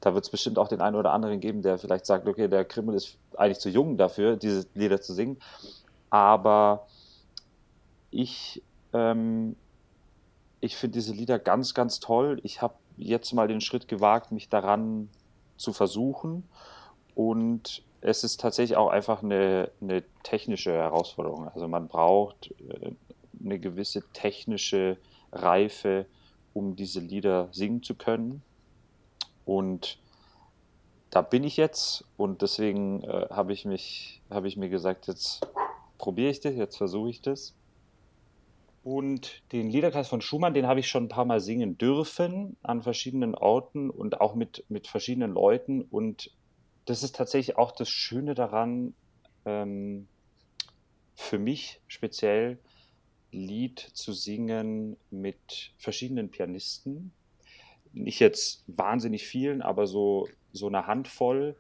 Da 0.02 0.14
wird 0.14 0.24
es 0.24 0.30
bestimmt 0.30 0.58
auch 0.58 0.68
den 0.68 0.82
einen 0.82 0.96
oder 0.96 1.12
anderen 1.12 1.40
geben, 1.40 1.62
der 1.62 1.78
vielleicht 1.78 2.06
sagt, 2.06 2.28
okay, 2.28 2.48
der 2.48 2.66
Krimmel 2.66 2.96
ist 2.96 3.18
eigentlich 3.36 3.60
zu 3.60 3.70
jung 3.70 3.98
dafür, 3.98 4.36
diese 4.38 4.66
Lieder 4.74 5.02
zu 5.02 5.14
singen. 5.14 5.38
Aber 6.10 6.88
ich, 8.12 8.62
ähm, 8.94 9.56
ich 10.62 10.78
finde 10.78 10.94
diese 10.94 11.14
Lieder 11.14 11.40
ganz, 11.40 11.74
ganz 11.74 12.00
toll. 12.00 12.40
Ich 12.44 12.62
habe 12.62 12.76
jetzt 12.98 13.34
mal 13.34 13.48
den 13.48 13.62
Schritt 13.62 13.88
gewagt, 13.88 14.32
mich 14.32 14.50
daran 14.50 15.10
zu 15.58 15.74
versuchen. 15.74 16.48
Und 17.16 17.84
es 18.02 18.24
ist 18.24 18.40
tatsächlich 18.40 18.78
auch 18.78 18.90
einfach 18.90 19.24
eine, 19.24 19.72
eine 19.82 20.04
technische 20.24 20.72
Herausforderung. 20.72 21.50
Also 21.50 21.68
man 21.68 21.88
braucht 21.88 22.52
äh, 22.70 22.92
eine 23.46 23.60
gewisse 23.60 24.04
technische 24.12 24.98
Reife, 25.32 26.06
um 26.54 26.76
diese 26.76 27.00
Lieder 27.00 27.50
singen 27.52 27.84
zu 27.84 27.96
können. 27.96 28.42
Und 29.46 30.00
da 31.12 31.22
bin 31.22 31.44
ich 31.44 31.56
jetzt 31.56 32.04
und 32.18 32.42
deswegen 32.42 33.04
äh, 33.04 33.28
habe 33.30 33.54
ich 33.54 33.66
mich, 33.66 34.22
habe 34.30 34.48
ich 34.48 34.58
mir 34.58 34.70
gesagt, 34.70 35.08
jetzt 35.08 35.48
probiere 35.98 36.32
ich 36.32 36.42
das, 36.42 36.56
jetzt 36.56 36.78
versuche 36.78 37.10
ich 37.10 37.22
das. 37.22 37.54
Und 38.84 39.42
den 39.52 39.70
Liederkreis 39.70 40.08
von 40.08 40.22
Schumann, 40.22 40.54
den 40.54 40.68
habe 40.68 40.80
ich 40.80 40.88
schon 40.88 41.06
ein 41.06 41.10
paar 41.10 41.26
Mal 41.26 41.40
singen 41.40 41.78
dürfen 41.78 42.56
an 42.62 42.84
verschiedenen 42.84 43.34
Orten 43.34 43.90
und 43.90 44.22
auch 44.22 44.36
mit, 44.36 44.64
mit 44.70 44.88
verschiedenen 44.88 45.32
Leuten. 45.32 45.82
Und 45.82 46.32
das 46.86 47.02
ist 47.02 47.16
tatsächlich 47.16 47.58
auch 47.58 47.72
das 47.72 47.90
Schöne 47.90 48.36
daran, 48.36 48.94
ähm, 49.46 50.08
für 51.16 51.40
mich 51.40 51.82
speziell, 51.88 52.60
Lied 53.36 53.80
zu 53.80 54.14
singen 54.14 54.98
mit 55.12 55.74
verschiedenen 55.78 56.30
Pianisten. 56.30 57.12
Nicht 57.94 58.20
jetzt 58.20 58.64
wahnsinnig 58.68 59.28
vielen, 59.28 59.62
aber 59.62 59.88
so, 59.88 60.28
so 60.52 60.68
eine 60.68 60.88
Handvoll, 60.88 61.56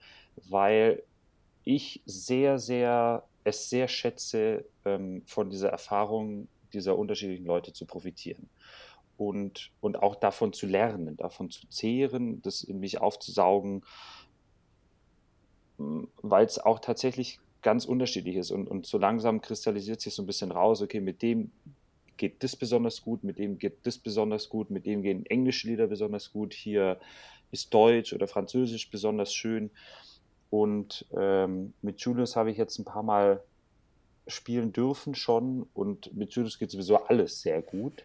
weil 0.49 1.03
ich 1.63 2.01
sehr, 2.05 2.59
sehr, 2.59 3.23
es 3.43 3.69
sehr 3.69 3.87
schätze, 3.87 4.65
ähm, 4.85 5.23
von 5.25 5.49
dieser 5.49 5.69
Erfahrung 5.69 6.47
dieser 6.73 6.97
unterschiedlichen 6.97 7.45
Leute 7.45 7.73
zu 7.73 7.85
profitieren. 7.85 8.49
Und, 9.17 9.71
und 9.79 10.01
auch 10.01 10.15
davon 10.15 10.51
zu 10.51 10.67
lernen, 10.67 11.15
davon 11.15 11.49
zu 11.49 11.67
zehren, 11.67 12.41
das 12.41 12.63
in 12.63 12.79
mich 12.79 12.99
aufzusaugen, 12.99 13.83
weil 15.77 16.45
es 16.45 16.59
auch 16.59 16.79
tatsächlich 16.79 17.39
ganz 17.65 17.85
unterschiedlich 17.85 18.35
ist. 18.35 18.51
Und, 18.51 18.67
und 18.67 18.85
so 18.85 18.99
langsam 18.99 19.41
kristallisiert 19.41 19.99
sich 19.99 20.13
so 20.13 20.21
ein 20.21 20.27
bisschen 20.27 20.51
raus, 20.51 20.83
okay, 20.83 21.01
mit 21.01 21.23
dem 21.23 21.51
geht 22.15 22.43
das 22.43 22.55
besonders 22.55 23.01
gut, 23.01 23.23
mit 23.23 23.39
dem 23.39 23.57
geht 23.57 23.87
das 23.87 23.97
besonders 23.97 24.49
gut, 24.49 24.69
mit 24.69 24.85
dem 24.85 25.01
gehen 25.01 25.25
englische 25.25 25.67
Lieder 25.67 25.87
besonders 25.87 26.31
gut, 26.31 26.53
hier 26.53 26.99
ist 27.49 27.73
Deutsch 27.73 28.13
oder 28.13 28.27
Französisch 28.27 28.91
besonders 28.91 29.33
schön. 29.33 29.71
Und 30.51 31.07
ähm, 31.17 31.73
mit 31.81 31.99
Julius 32.01 32.35
habe 32.35 32.51
ich 32.51 32.57
jetzt 32.57 32.77
ein 32.77 32.85
paar 32.85 33.01
Mal 33.01 33.43
spielen 34.27 34.71
dürfen 34.71 35.15
schon 35.15 35.67
und 35.73 36.15
mit 36.15 36.33
Julius 36.33 36.59
geht 36.59 36.69
sowieso 36.69 36.97
alles 36.97 37.41
sehr 37.41 37.63
gut. 37.63 38.03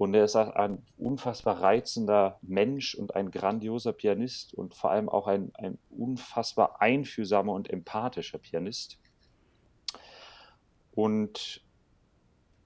Und 0.00 0.14
er 0.14 0.24
ist 0.24 0.34
ein 0.34 0.82
unfassbar 0.96 1.60
reizender 1.60 2.38
Mensch 2.40 2.94
und 2.94 3.14
ein 3.16 3.30
grandioser 3.30 3.92
Pianist 3.92 4.54
und 4.54 4.74
vor 4.74 4.90
allem 4.90 5.10
auch 5.10 5.26
ein, 5.26 5.50
ein 5.52 5.76
unfassbar 5.90 6.80
einfühlsamer 6.80 7.52
und 7.52 7.68
empathischer 7.68 8.38
Pianist. 8.38 8.98
Und 10.94 11.60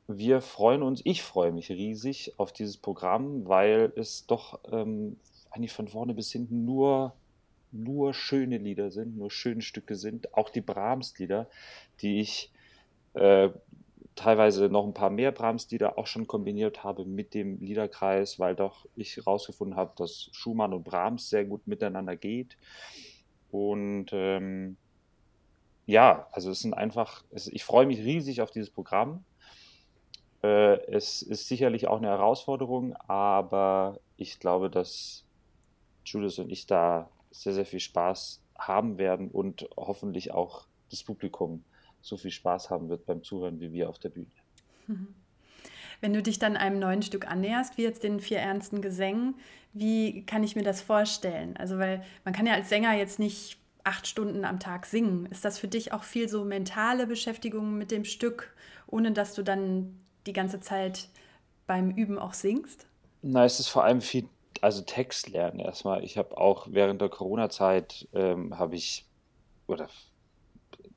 wir 0.06 0.42
freuen 0.42 0.84
uns, 0.84 1.00
ich 1.02 1.24
freue 1.24 1.50
mich 1.50 1.70
riesig 1.70 2.34
auf 2.38 2.52
dieses 2.52 2.76
Programm, 2.76 3.48
weil 3.48 3.92
es 3.96 4.26
doch 4.28 4.60
ähm, 4.70 5.16
eigentlich 5.50 5.72
von 5.72 5.88
vorne 5.88 6.14
bis 6.14 6.30
hinten 6.30 6.64
nur, 6.64 7.14
nur 7.72 8.14
schöne 8.14 8.58
Lieder 8.58 8.92
sind, 8.92 9.16
nur 9.16 9.32
schöne 9.32 9.62
Stücke 9.62 9.96
sind. 9.96 10.34
Auch 10.34 10.50
die 10.50 10.60
Brahms-Lieder, 10.60 11.48
die 12.00 12.20
ich 12.20 12.52
äh, 13.14 13.48
teilweise 14.14 14.68
noch 14.68 14.84
ein 14.84 14.94
paar 14.94 15.10
mehr 15.10 15.32
Brahms-Lieder 15.32 15.98
auch 15.98 16.06
schon 16.06 16.26
kombiniert 16.26 16.84
habe 16.84 17.04
mit 17.04 17.34
dem 17.34 17.60
Liederkreis, 17.60 18.38
weil 18.38 18.54
doch 18.54 18.86
ich 18.94 19.16
herausgefunden 19.16 19.76
habe, 19.76 19.92
dass 19.96 20.28
Schumann 20.32 20.72
und 20.72 20.84
Brahms 20.84 21.28
sehr 21.30 21.44
gut 21.44 21.66
miteinander 21.66 22.16
geht. 22.16 22.56
Und 23.50 24.06
ähm, 24.12 24.76
ja, 25.86 26.28
also 26.32 26.50
es 26.50 26.60
sind 26.60 26.74
einfach, 26.74 27.24
es, 27.30 27.48
ich 27.48 27.64
freue 27.64 27.86
mich 27.86 27.98
riesig 28.00 28.40
auf 28.40 28.50
dieses 28.50 28.70
Programm. 28.70 29.24
Äh, 30.42 30.80
es 30.90 31.22
ist 31.22 31.48
sicherlich 31.48 31.88
auch 31.88 31.98
eine 31.98 32.08
Herausforderung, 32.08 32.94
aber 33.08 33.98
ich 34.16 34.38
glaube, 34.38 34.70
dass 34.70 35.24
Julius 36.04 36.38
und 36.38 36.50
ich 36.50 36.66
da 36.66 37.08
sehr, 37.30 37.54
sehr 37.54 37.66
viel 37.66 37.80
Spaß 37.80 38.40
haben 38.56 38.98
werden 38.98 39.30
und 39.30 39.68
hoffentlich 39.76 40.32
auch 40.32 40.66
das 40.90 41.02
Publikum 41.02 41.64
so 42.04 42.16
viel 42.16 42.30
Spaß 42.30 42.70
haben 42.70 42.88
wird 42.88 43.06
beim 43.06 43.22
Zuhören 43.22 43.60
wie 43.60 43.72
wir 43.72 43.88
auf 43.88 43.98
der 43.98 44.10
Bühne. 44.10 44.30
Wenn 46.00 46.12
du 46.12 46.22
dich 46.22 46.38
dann 46.38 46.56
einem 46.56 46.78
neuen 46.78 47.02
Stück 47.02 47.26
annäherst, 47.26 47.78
wie 47.78 47.82
jetzt 47.82 48.02
den 48.02 48.20
vier 48.20 48.38
ernsten 48.38 48.82
Gesängen, 48.82 49.36
wie 49.72 50.26
kann 50.26 50.42
ich 50.42 50.54
mir 50.54 50.62
das 50.62 50.82
vorstellen? 50.82 51.56
Also, 51.56 51.78
weil 51.78 52.04
man 52.24 52.34
kann 52.34 52.46
ja 52.46 52.52
als 52.52 52.68
Sänger 52.68 52.94
jetzt 52.94 53.18
nicht 53.18 53.58
acht 53.84 54.06
Stunden 54.06 54.44
am 54.44 54.60
Tag 54.60 54.86
singen. 54.86 55.26
Ist 55.26 55.44
das 55.44 55.58
für 55.58 55.68
dich 55.68 55.92
auch 55.92 56.02
viel 56.02 56.28
so 56.28 56.44
mentale 56.44 57.06
Beschäftigung 57.06 57.78
mit 57.78 57.90
dem 57.90 58.04
Stück, 58.04 58.54
ohne 58.86 59.12
dass 59.12 59.34
du 59.34 59.42
dann 59.42 59.98
die 60.26 60.32
ganze 60.32 60.60
Zeit 60.60 61.08
beim 61.66 61.90
Üben 61.90 62.18
auch 62.18 62.34
singst? 62.34 62.86
Na, 63.22 63.44
es 63.44 63.60
ist 63.60 63.68
vor 63.68 63.84
allem 63.84 64.00
viel, 64.00 64.28
also 64.60 64.82
Text 64.82 65.28
lernen 65.28 65.60
erstmal. 65.60 66.04
Ich 66.04 66.18
habe 66.18 66.36
auch 66.36 66.68
während 66.70 67.00
der 67.00 67.08
Corona-Zeit 67.08 68.08
ähm, 68.12 68.58
habe 68.58 68.74
ich, 68.74 69.06
oder 69.66 69.88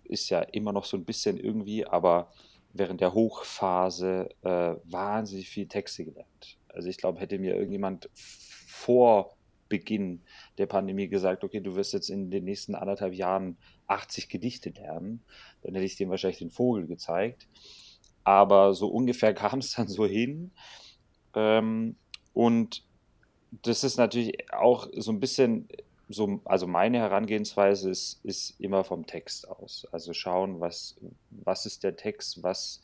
ist 0.07 0.29
ja 0.29 0.41
immer 0.41 0.71
noch 0.71 0.85
so 0.85 0.97
ein 0.97 1.05
bisschen 1.05 1.37
irgendwie, 1.37 1.85
aber 1.85 2.31
während 2.73 3.01
der 3.01 3.13
Hochphase 3.13 4.29
äh, 4.43 4.75
wahnsinnig 4.85 5.49
viel 5.49 5.67
Texte 5.67 6.05
gelernt. 6.05 6.57
Also 6.69 6.89
ich 6.89 6.97
glaube, 6.97 7.19
hätte 7.19 7.39
mir 7.39 7.55
irgendjemand 7.55 8.09
vor 8.13 9.35
Beginn 9.69 10.21
der 10.57 10.65
Pandemie 10.65 11.07
gesagt, 11.07 11.43
okay, 11.43 11.59
du 11.59 11.75
wirst 11.75 11.93
jetzt 11.93 12.09
in 12.09 12.29
den 12.29 12.45
nächsten 12.45 12.75
anderthalb 12.75 13.13
Jahren 13.13 13.57
80 13.87 14.29
Gedichte 14.29 14.69
lernen, 14.69 15.23
dann 15.61 15.73
hätte 15.73 15.85
ich 15.85 15.97
dem 15.97 16.09
wahrscheinlich 16.09 16.39
den 16.39 16.51
Vogel 16.51 16.87
gezeigt. 16.87 17.47
Aber 18.23 18.73
so 18.73 18.87
ungefähr 18.87 19.33
kam 19.33 19.59
es 19.59 19.73
dann 19.73 19.87
so 19.87 20.05
hin. 20.05 20.51
Ähm, 21.33 21.95
und 22.33 22.83
das 23.63 23.83
ist 23.83 23.97
natürlich 23.97 24.53
auch 24.53 24.87
so 24.95 25.11
ein 25.11 25.19
bisschen 25.19 25.67
so, 26.09 26.39
also 26.45 26.67
meine 26.67 26.99
Herangehensweise 26.99 27.89
ist, 27.89 28.23
ist 28.23 28.59
immer 28.59 28.83
vom 28.83 29.05
Text 29.05 29.49
aus. 29.49 29.87
Also 29.91 30.13
schauen, 30.13 30.59
was, 30.59 30.99
was 31.29 31.65
ist 31.65 31.83
der 31.83 31.95
Text, 31.95 32.43
was, 32.43 32.81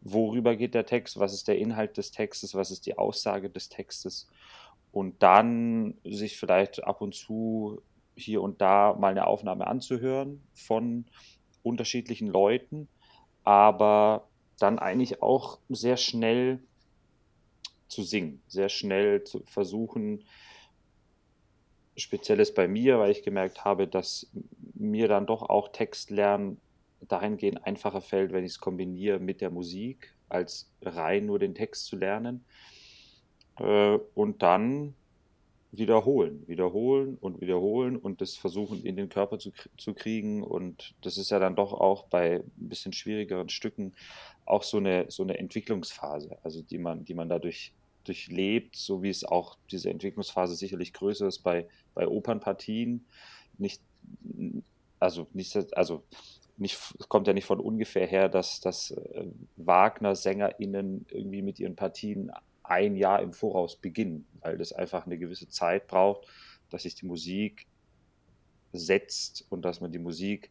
worüber 0.00 0.56
geht 0.56 0.74
der 0.74 0.86
Text, 0.86 1.18
was 1.18 1.32
ist 1.32 1.48
der 1.48 1.58
Inhalt 1.58 1.96
des 1.96 2.10
Textes, 2.10 2.54
was 2.54 2.70
ist 2.70 2.86
die 2.86 2.98
Aussage 2.98 3.48
des 3.48 3.68
Textes 3.68 4.28
und 4.92 5.22
dann 5.22 5.94
sich 6.04 6.36
vielleicht 6.36 6.84
ab 6.84 7.00
und 7.00 7.14
zu 7.14 7.82
hier 8.16 8.42
und 8.42 8.60
da 8.60 8.94
mal 8.94 9.10
eine 9.10 9.26
Aufnahme 9.26 9.66
anzuhören 9.66 10.42
von 10.52 11.06
unterschiedlichen 11.62 12.28
Leuten, 12.28 12.88
aber 13.42 14.28
dann 14.58 14.78
eigentlich 14.78 15.22
auch 15.22 15.58
sehr 15.68 15.96
schnell 15.96 16.60
zu 17.88 18.02
singen, 18.02 18.42
sehr 18.46 18.68
schnell 18.68 19.24
zu 19.24 19.42
versuchen, 19.46 20.24
spezielles 21.96 22.54
bei 22.54 22.68
mir, 22.68 22.98
weil 22.98 23.10
ich 23.10 23.22
gemerkt 23.22 23.64
habe, 23.64 23.86
dass 23.86 24.30
mir 24.74 25.08
dann 25.08 25.26
doch 25.26 25.42
auch 25.42 25.68
Textlernen 25.68 26.60
dahingehend 27.00 27.64
einfacher 27.66 28.00
fällt, 28.00 28.32
wenn 28.32 28.44
ich 28.44 28.52
es 28.52 28.60
kombiniere 28.60 29.18
mit 29.18 29.40
der 29.40 29.50
Musik, 29.50 30.14
als 30.28 30.70
rein 30.82 31.26
nur 31.26 31.38
den 31.38 31.54
Text 31.54 31.86
zu 31.86 31.96
lernen. 31.96 32.44
Äh, 33.58 33.98
und 34.14 34.42
dann 34.42 34.94
wiederholen, 35.78 36.44
wiederholen 36.46 37.16
und 37.20 37.40
wiederholen 37.40 37.96
und 37.96 38.20
das 38.20 38.36
versuchen 38.36 38.84
in 38.84 38.96
den 38.96 39.08
Körper 39.08 39.38
zu, 39.38 39.52
zu 39.76 39.94
kriegen. 39.94 40.42
Und 40.42 40.94
das 41.02 41.18
ist 41.18 41.30
ja 41.30 41.38
dann 41.38 41.56
doch 41.56 41.72
auch 41.72 42.04
bei 42.04 42.36
ein 42.36 42.68
bisschen 42.68 42.92
schwierigeren 42.92 43.48
Stücken 43.48 43.92
auch 44.46 44.62
so 44.62 44.76
eine, 44.78 45.06
so 45.08 45.22
eine 45.22 45.38
Entwicklungsphase, 45.38 46.38
also 46.42 46.62
die 46.62 46.78
man, 46.78 47.04
die 47.04 47.14
man 47.14 47.28
dadurch 47.28 47.72
durchlebt, 48.04 48.76
so 48.76 49.02
wie 49.02 49.10
es 49.10 49.24
auch 49.24 49.56
diese 49.70 49.90
Entwicklungsphase 49.90 50.54
sicherlich 50.54 50.92
größer 50.92 51.26
ist 51.26 51.40
bei, 51.40 51.68
bei 51.94 52.06
Opernpartien. 52.06 53.06
Nicht, 53.58 53.82
also 55.00 55.26
nicht, 55.32 55.56
also 55.76 56.04
nicht, 56.56 56.78
kommt 57.08 57.26
ja 57.26 57.32
nicht 57.32 57.46
von 57.46 57.60
ungefähr 57.60 58.06
her, 58.06 58.28
dass, 58.28 58.60
dass 58.60 58.92
äh, 58.92 59.26
Wagner-SängerInnen 59.56 61.06
irgendwie 61.10 61.42
mit 61.42 61.58
ihren 61.58 61.76
Partien 61.76 62.30
ein 62.62 62.96
Jahr 62.96 63.20
im 63.20 63.32
Voraus 63.32 63.76
beginnen, 63.76 64.26
weil 64.40 64.56
das 64.56 64.72
einfach 64.72 65.06
eine 65.06 65.18
gewisse 65.18 65.48
Zeit 65.48 65.86
braucht, 65.86 66.26
dass 66.70 66.82
sich 66.82 66.94
die 66.94 67.06
Musik 67.06 67.66
setzt 68.72 69.46
und 69.50 69.64
dass 69.64 69.80
man 69.80 69.92
die 69.92 69.98
Musik, 69.98 70.50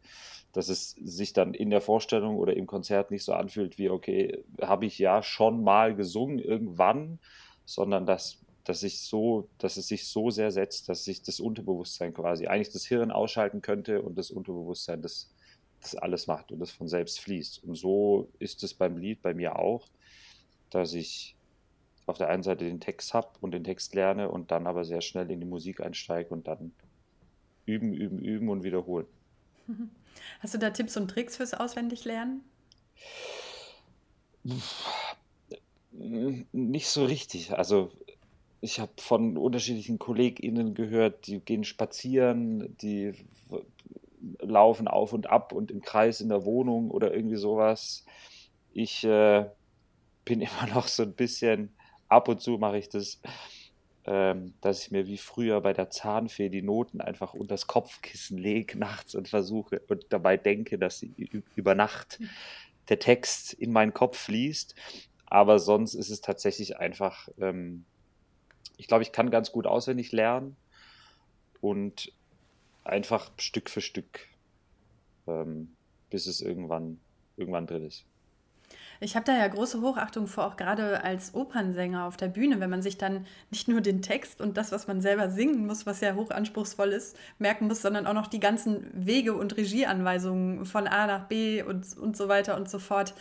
dass 0.54 0.70
es 0.70 0.92
sich 0.92 1.34
dann 1.34 1.54
in 1.54 1.70
der 1.70 1.82
Vorstellung 1.82 2.38
oder 2.38 2.56
im 2.56 2.68
Konzert 2.68 3.12
nicht 3.12 3.24
so 3.24 3.34
anfühlt 3.34 3.78
wie, 3.78 3.90
okay, 3.90 4.44
habe 4.62 4.86
ich 4.86 4.98
ja 5.00 5.24
schon 5.24 5.64
mal 5.64 5.96
gesungen 5.96 6.40
irgendwann, 6.40 7.20
sondern 7.66 8.06
dass, 8.06 8.38
dass, 8.64 8.84
ich 8.84 9.02
so, 9.02 9.48
dass 9.58 9.78
es 9.78 9.88
sich 9.88 10.08
so 10.08 10.30
sehr 10.30 10.52
setzt, 10.52 10.90
dass 10.90 11.06
sich 11.06 11.22
das 11.22 11.40
Unterbewusstsein 11.40 12.14
quasi 12.14 12.48
eigentlich 12.48 12.72
das 12.72 12.86
Hirn 12.86 13.12
ausschalten 13.12 13.62
könnte 13.62 14.02
und 14.02 14.18
das 14.18 14.32
Unterbewusstsein 14.32 15.02
das, 15.02 15.30
das 15.82 15.96
alles 15.96 16.28
macht 16.28 16.52
und 16.52 16.60
das 16.60 16.72
von 16.72 16.88
selbst 16.88 17.20
fließt. 17.20 17.64
Und 17.64 17.76
so 17.76 18.30
ist 18.40 18.64
es 18.64 18.74
beim 18.74 18.98
Lied 18.98 19.22
bei 19.22 19.34
mir 19.34 19.60
auch, 19.60 19.88
dass 20.70 20.94
ich 20.94 21.36
auf 22.06 22.18
der 22.18 22.30
einen 22.30 22.44
Seite 22.44 22.66
den 22.66 22.80
Text 22.80 23.14
habe 23.14 23.30
und 23.42 23.52
den 23.52 23.64
Text 23.64 23.96
lerne 23.96 24.30
und 24.30 24.52
dann 24.52 24.68
aber 24.68 24.84
sehr 24.84 25.02
schnell 25.02 25.30
in 25.32 25.40
die 25.40 25.46
Musik 25.46 25.80
einsteige 25.80 26.30
und 26.30 26.48
dann 26.48 26.74
üben, 27.66 27.94
üben, 27.94 28.20
üben 28.20 28.50
und 28.50 28.64
wiederholen. 28.64 29.08
Hast 30.40 30.54
du 30.54 30.58
da 30.58 30.70
Tipps 30.70 30.98
und 30.98 31.08
Tricks 31.08 31.38
fürs 31.38 31.54
Auswendiglernen? 31.54 32.44
Nicht 35.96 36.88
so 36.88 37.06
richtig. 37.06 37.54
Also 37.54 37.92
ich 38.62 38.80
habe 38.80 38.92
von 38.98 39.38
unterschiedlichen 39.38 40.00
KollegInnen 40.00 40.74
gehört, 40.74 41.28
die 41.28 41.40
gehen 41.40 41.64
spazieren, 41.64 42.76
die 42.78 43.14
laufen 44.40 44.88
auf 44.88 45.14
und 45.14 45.30
ab 45.30 45.52
und 45.52 45.70
im 45.70 45.82
Kreis 45.82 46.22
in 46.22 46.30
der 46.30 46.46
Wohnung 46.46 46.90
oder 46.90 47.14
irgendwie 47.14 47.36
sowas. 47.36 48.06
Ich 48.74 49.04
äh, 49.04 49.46
bin 50.26 50.42
immer 50.42 50.68
noch 50.74 50.88
so 50.88 51.04
ein 51.04 51.14
bisschen 51.14 51.74
ab 52.08 52.28
und 52.28 52.42
zu 52.42 52.58
mache 52.58 52.78
ich 52.78 52.90
das, 52.90 53.20
ähm, 54.06 54.54
dass 54.62 54.84
ich 54.84 54.92
mir 54.92 55.08
wie 55.08 55.18
früher 55.18 55.62
bei 55.62 55.74
der 55.74 55.90
Zahnfee 55.90 56.50
die 56.50 56.62
Noten 56.62 57.02
einfach 57.02 57.34
unter 57.34 57.54
das 57.54 57.68
Kopfkissen 57.68 58.38
lege 58.38 58.78
nachts 58.80 59.14
und 59.14 59.28
versuche 59.28 59.82
und 59.88 60.06
dabei 60.10 60.38
denke, 60.38 60.78
dass 60.78 61.06
über 61.56 61.76
Nacht 61.76 62.20
der 62.90 63.00
Text 63.00 63.54
in 63.54 63.72
meinen 63.72 63.94
Kopf 63.94 64.18
fließt. 64.18 64.76
Aber 65.34 65.58
sonst 65.58 65.96
ist 65.96 66.12
es 66.12 66.22
tatsächlich 66.22 66.78
einfach, 66.78 67.28
ähm, 67.40 67.86
ich 68.78 68.88
glaube, 68.88 69.02
ich 69.02 69.12
kann 69.12 69.32
ganz 69.32 69.52
gut 69.52 69.66
auswendig 69.66 70.12
lernen 70.12 70.56
und 71.60 72.14
einfach 72.84 73.32
Stück 73.40 73.72
für 73.72 73.82
Stück, 73.82 74.28
ähm, 75.26 75.76
bis 76.12 76.28
es 76.28 76.40
irgendwann, 76.40 77.00
irgendwann 77.36 77.66
drin 77.66 77.84
ist. 77.84 78.06
Ich 79.00 79.16
habe 79.16 79.26
da 79.26 79.38
ja 79.38 79.48
große 79.48 79.82
Hochachtung 79.82 80.28
vor, 80.28 80.46
auch 80.46 80.58
gerade 80.58 81.04
als 81.04 81.34
Opernsänger 81.34 82.06
auf 82.06 82.18
der 82.18 82.28
Bühne, 82.28 82.60
wenn 82.60 82.70
man 82.70 82.82
sich 82.82 82.98
dann 82.98 83.26
nicht 83.52 83.68
nur 83.68 83.82
den 83.82 84.02
Text 84.02 84.42
und 84.42 84.58
das, 84.58 84.72
was 84.72 84.88
man 84.88 85.02
selber 85.02 85.30
singen 85.30 85.66
muss, 85.66 85.86
was 85.86 86.02
ja 86.02 86.16
hochanspruchsvoll 86.16 86.90
ist, 86.90 87.18
merken 87.40 87.68
muss, 87.68 87.82
sondern 87.82 88.08
auch 88.08 88.14
noch 88.14 88.28
die 88.28 88.40
ganzen 88.40 88.86
Wege 88.94 89.34
und 89.34 89.58
Regieanweisungen 89.58 90.66
von 90.66 90.88
A 90.88 91.08
nach 91.08 91.26
B 91.26 91.64
und, 91.64 91.98
und 91.98 92.16
so 92.18 92.28
weiter 92.28 92.56
und 92.56 92.70
so 92.70 92.80
fort. 92.80 93.14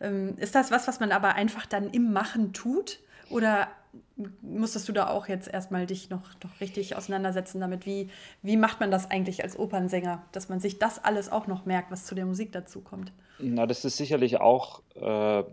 Ähm, 0.00 0.36
ist 0.38 0.54
das 0.54 0.70
was, 0.70 0.88
was 0.88 1.00
man 1.00 1.12
aber 1.12 1.34
einfach 1.34 1.66
dann 1.66 1.90
im 1.90 2.12
Machen 2.12 2.52
tut? 2.52 3.00
Oder 3.30 3.68
musstest 4.42 4.88
du 4.88 4.92
da 4.92 5.08
auch 5.08 5.28
jetzt 5.28 5.48
erstmal 5.48 5.86
dich 5.86 6.10
noch, 6.10 6.22
noch 6.42 6.60
richtig 6.60 6.96
auseinandersetzen 6.96 7.60
damit? 7.60 7.86
Wie, 7.86 8.10
wie 8.42 8.56
macht 8.56 8.80
man 8.80 8.90
das 8.90 9.10
eigentlich 9.10 9.42
als 9.42 9.58
Opernsänger, 9.58 10.22
dass 10.32 10.48
man 10.48 10.60
sich 10.60 10.78
das 10.78 11.02
alles 11.02 11.30
auch 11.30 11.46
noch 11.46 11.64
merkt, 11.64 11.90
was 11.90 12.04
zu 12.04 12.14
der 12.14 12.26
Musik 12.26 12.52
dazu 12.52 12.80
kommt? 12.80 13.12
Na, 13.38 13.66
das 13.66 13.84
ist 13.84 13.96
sicherlich 13.96 14.40
auch, 14.40 14.82
äh, 14.94 15.44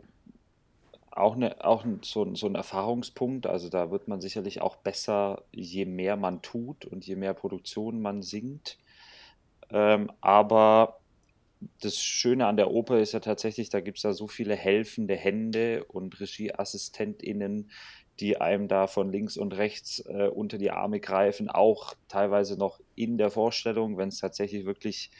auch, 1.12 1.36
eine, 1.36 1.64
auch 1.64 1.86
so, 2.02 2.36
so 2.36 2.48
ein 2.48 2.56
Erfahrungspunkt. 2.56 3.48
Also 3.48 3.70
da 3.70 3.92
wird 3.92 4.08
man 4.08 4.22
sicherlich 4.22 4.62
auch 4.62 4.76
besser, 4.78 5.44
je 5.52 5.86
mehr 5.86 6.18
man 6.18 6.42
tut 6.42 6.86
und 6.86 7.06
je 7.06 7.16
mehr 7.16 7.34
Produktionen 7.34 8.02
man 8.02 8.22
singt. 8.22 8.78
Ähm, 9.70 10.12
aber 10.22 11.00
das 11.82 12.02
Schöne 12.02 12.48
an 12.48 12.58
der 12.58 12.72
Oper 12.72 13.00
ist 13.00 13.14
ja 13.14 13.20
tatsächlich, 13.20 13.70
da 13.70 13.82
gibt 13.82 13.98
es 13.98 14.04
ja 14.04 14.14
so 14.14 14.28
viele 14.28 14.56
helfende 14.56 15.16
Hände 15.16 15.84
und 15.86 16.20
RegieassistentInnen, 16.20 17.72
die 18.20 18.38
einem 18.38 18.68
da 18.68 18.88
von 18.88 19.12
links 19.12 19.38
und 19.38 19.58
rechts 19.58 20.00
äh, 20.08 20.28
unter 20.28 20.58
die 20.58 20.72
Arme 20.72 21.00
greifen, 21.00 21.50
auch 21.50 21.94
teilweise 22.08 22.58
noch 22.58 22.80
in 22.96 23.18
der 23.18 23.30
Vorstellung, 23.30 23.98
wenn 23.98 24.10
es 24.10 24.20
tatsächlich 24.20 24.66
wirklich 24.66 25.12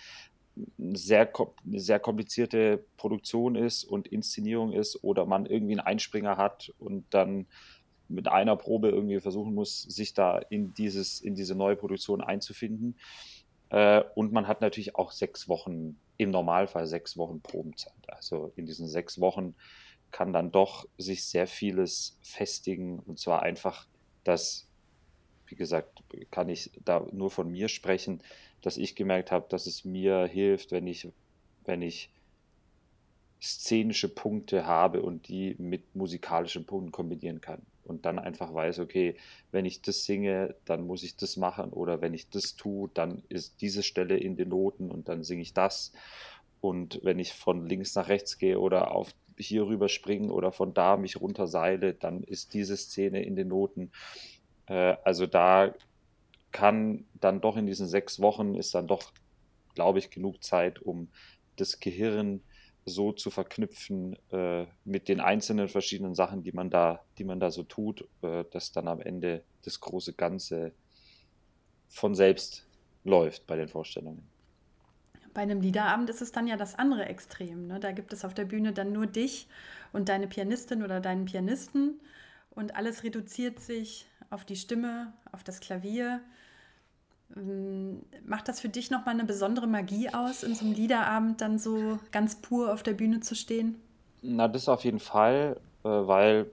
eine 0.80 0.96
sehr, 0.96 1.30
eine 1.66 1.80
sehr 1.80 2.00
komplizierte 2.00 2.86
Produktion 2.96 3.56
ist 3.56 3.84
und 3.84 4.08
Inszenierung 4.08 4.72
ist 4.72 5.04
oder 5.04 5.26
man 5.26 5.46
irgendwie 5.46 5.74
einen 5.74 5.86
Einspringer 5.86 6.38
hat 6.38 6.74
und 6.80 7.06
dann 7.10 7.48
mit 8.08 8.28
einer 8.28 8.56
Probe 8.56 8.90
irgendwie 8.90 9.20
versuchen 9.20 9.54
muss, 9.54 9.82
sich 9.82 10.14
da 10.14 10.38
in, 10.38 10.74
dieses, 10.74 11.20
in 11.20 11.36
diese 11.36 11.56
neue 11.56 11.76
Produktion 11.76 12.22
einzufinden. 12.22 12.98
Äh, 13.70 14.04
und 14.14 14.32
man 14.32 14.48
hat 14.48 14.62
natürlich 14.62 14.96
auch 14.96 15.12
sechs 15.12 15.50
Wochen, 15.50 15.98
im 16.18 16.32
Normalfall 16.32 16.88
sechs 16.88 17.18
Wochen 17.18 17.42
Probenzeit. 17.42 17.94
Also 18.08 18.52
in 18.56 18.66
diesen 18.66 18.88
sechs 18.88 19.20
Wochen 19.20 19.56
kann 20.12 20.34
dann 20.34 20.52
doch 20.52 20.88
sich 20.98 21.26
sehr 21.26 21.48
vieles 21.48 22.18
festigen 22.22 23.00
und 23.00 23.20
zwar 23.20 23.44
einfach, 23.44 23.88
dass, 24.24 24.68
wie 25.48 25.56
gesagt, 25.56 26.04
kann 26.32 26.50
ich 26.50 26.72
da 26.84 27.06
nur 27.12 27.32
von 27.32 27.52
mir 27.52 27.68
sprechen, 27.68 28.22
dass 28.62 28.78
ich 28.78 28.96
gemerkt 28.96 29.32
habe, 29.32 29.48
dass 29.50 29.68
es 29.68 29.84
mir 29.84 30.26
hilft, 30.26 30.72
wenn 30.72 30.88
ich, 30.88 31.10
wenn 31.66 31.82
ich 31.82 32.10
szenische 33.42 34.10
Punkte 34.10 34.66
habe 34.66 35.02
und 35.02 35.28
die 35.28 35.56
mit 35.60 35.96
musikalischen 35.96 36.66
Punkten 36.66 36.92
kombinieren 36.92 37.42
kann. 37.42 37.62
Und 37.86 38.06
dann 38.06 38.20
einfach 38.20 38.54
weiß, 38.54 38.80
okay, 38.80 39.16
wenn 39.52 39.66
ich 39.66 39.82
das 39.82 40.06
singe, 40.06 40.56
dann 40.66 40.86
muss 40.86 41.04
ich 41.04 41.16
das 41.16 41.38
machen. 41.38 41.72
Oder 41.72 42.02
wenn 42.02 42.14
ich 42.14 42.30
das 42.30 42.56
tue, 42.56 42.90
dann 42.94 43.24
ist 43.30 43.62
diese 43.62 43.84
Stelle 43.84 44.18
in 44.18 44.36
den 44.36 44.50
Noten 44.50 44.92
und 44.92 45.08
dann 45.08 45.24
singe 45.24 45.42
ich 45.42 45.54
das. 45.54 45.94
Und 46.62 47.00
wenn 47.04 47.20
ich 47.20 47.34
von 47.34 47.68
links 47.68 47.96
nach 47.96 48.08
rechts 48.08 48.38
gehe 48.38 48.60
oder 48.60 48.92
auf 48.92 49.14
hier 49.38 49.68
rüber 49.68 49.90
springe 49.90 50.32
oder 50.32 50.52
von 50.52 50.74
da 50.74 50.98
mich 50.98 51.20
runterseile, 51.20 51.94
dann 51.94 52.24
ist 52.24 52.54
diese 52.54 52.78
Szene 52.78 53.24
in 53.24 53.36
den 53.36 53.50
Noten. 53.50 53.92
Äh, 54.68 54.96
also 55.04 55.26
da 55.28 55.74
kann 56.52 57.06
dann 57.14 57.42
doch 57.42 57.58
in 57.58 57.68
diesen 57.68 57.88
sechs 57.88 58.22
Wochen 58.22 58.56
ist 58.56 58.74
dann 58.74 58.88
doch, 58.88 59.12
glaube 59.74 60.00
ich, 60.00 60.10
genug 60.10 60.42
Zeit, 60.42 60.82
um 60.82 61.10
das 61.58 61.80
Gehirn 61.80 62.42
so 62.86 63.12
zu 63.12 63.32
verknüpfen 63.32 64.16
äh, 64.32 64.66
mit 64.84 65.08
den 65.08 65.20
einzelnen 65.20 65.68
verschiedenen 65.68 66.14
Sachen, 66.14 66.44
die 66.44 66.52
man 66.52 66.70
da, 66.70 67.04
die 67.18 67.24
man 67.24 67.40
da 67.40 67.50
so 67.50 67.64
tut, 67.64 68.08
äh, 68.22 68.46
dass 68.52 68.72
dann 68.72 68.88
am 68.88 69.02
Ende 69.02 69.44
das 69.64 69.80
große 69.80 70.14
Ganze 70.14 70.72
von 71.90 72.14
selbst 72.14 72.68
läuft 73.04 73.48
bei 73.48 73.56
den 73.56 73.68
Vorstellungen. 73.68 74.28
Bei 75.34 75.42
einem 75.42 75.62
Liederabend 75.62 76.10
ist 76.10 76.22
es 76.22 76.32
dann 76.32 76.48
ja 76.48 76.56
das 76.56 76.76
andere 76.76 77.06
Extrem. 77.08 77.68
Ne? 77.68 77.80
Da 77.80 77.92
gibt 77.92 78.14
es 78.14 78.24
auf 78.24 78.34
der 78.34 78.46
Bühne 78.46 78.72
dann 78.72 78.94
nur 78.94 79.08
dich 79.08 79.48
und 79.92 80.08
deine 80.08 80.28
Pianistin 80.28 80.84
oder 80.84 81.02
deinen 81.02 81.26
Pianisten 81.26 82.00
und 82.52 82.76
alles 82.76 83.04
reduziert 83.04 83.60
sich 83.60 84.06
auf 84.30 84.46
die 84.46 84.56
Stimme, 84.56 85.14
auf 85.32 85.44
das 85.44 85.60
Klavier. 85.60 86.22
Ähm, 87.36 88.02
macht 88.26 88.48
das 88.48 88.60
für 88.60 88.70
dich 88.70 88.92
nochmal 88.92 89.16
eine 89.16 89.26
besondere 89.26 89.68
Magie 89.68 90.10
aus, 90.10 90.44
in 90.44 90.56
so 90.56 90.66
einem 90.66 90.76
Liederabend 90.76 91.42
dann 91.42 91.58
so 91.58 92.00
ganz 92.12 92.36
pur 92.36 92.74
auf 92.74 92.84
der 92.84 92.94
Bühne 92.94 93.20
zu 93.20 93.36
stehen? 93.36 93.82
Na, 94.22 94.48
das 94.48 94.70
auf 94.70 94.84
jeden 94.84 95.00
Fall, 95.00 95.60
äh, 95.84 95.88
weil, 95.88 96.50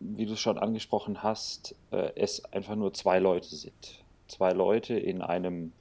wie 0.00 0.26
du 0.26 0.36
schon 0.36 0.58
angesprochen 0.58 1.22
hast, 1.22 1.74
äh, 1.90 2.12
es 2.16 2.44
einfach 2.52 2.76
nur 2.76 2.92
zwei 2.94 3.18
Leute 3.18 3.54
sind. 3.54 4.04
Zwei 4.28 4.52
Leute 4.52 4.94
in 4.94 5.22
einem 5.22 5.72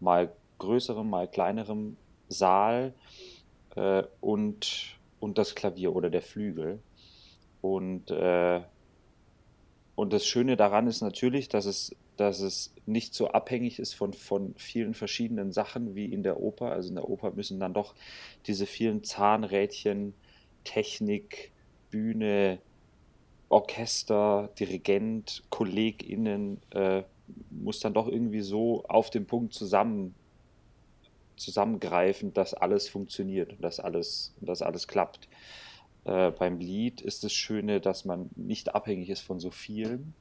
mal 0.00 0.32
größeren, 0.58 1.08
mal 1.08 1.28
kleineren 1.28 1.96
Saal 2.28 2.94
äh, 3.76 4.02
und, 4.20 4.96
und 5.20 5.38
das 5.38 5.54
Klavier 5.54 5.94
oder 5.94 6.10
der 6.10 6.22
Flügel. 6.22 6.80
Und, 7.60 8.12
und 9.96 10.12
das 10.12 10.24
Schöne 10.24 10.56
daran 10.56 10.86
ist 10.86 11.00
natürlich, 11.00 11.48
dass 11.48 11.66
es 11.66 11.96
dass 12.18 12.40
es 12.40 12.74
nicht 12.84 13.14
so 13.14 13.28
abhängig 13.28 13.78
ist 13.78 13.94
von, 13.94 14.12
von 14.12 14.54
vielen 14.56 14.94
verschiedenen 14.94 15.52
Sachen 15.52 15.94
wie 15.94 16.06
in 16.06 16.22
der 16.22 16.40
Oper. 16.40 16.72
Also 16.72 16.88
in 16.88 16.96
der 16.96 17.08
Oper 17.08 17.30
müssen 17.30 17.60
dann 17.60 17.74
doch 17.74 17.94
diese 18.46 18.66
vielen 18.66 19.04
Zahnrädchen, 19.04 20.14
Technik, 20.64 21.52
Bühne, 21.90 22.58
Orchester, 23.48 24.50
Dirigent, 24.58 25.44
KollegInnen, 25.50 26.60
äh, 26.70 27.04
muss 27.50 27.80
dann 27.80 27.94
doch 27.94 28.08
irgendwie 28.08 28.42
so 28.42 28.84
auf 28.84 29.10
den 29.10 29.26
Punkt 29.26 29.54
zusammen, 29.54 30.14
zusammengreifen, 31.36 32.34
dass 32.34 32.52
alles 32.52 32.88
funktioniert 32.88 33.52
und 33.52 33.62
dass 33.62 33.80
alles, 33.80 34.34
dass 34.40 34.60
alles 34.60 34.88
klappt. 34.88 35.28
Äh, 36.04 36.32
beim 36.32 36.58
Lied 36.58 37.00
ist 37.00 37.22
das 37.22 37.32
Schöne, 37.32 37.80
dass 37.80 38.04
man 38.04 38.30
nicht 38.34 38.74
abhängig 38.74 39.08
ist 39.08 39.20
von 39.20 39.38
so 39.38 39.50
vielen, 39.50 40.14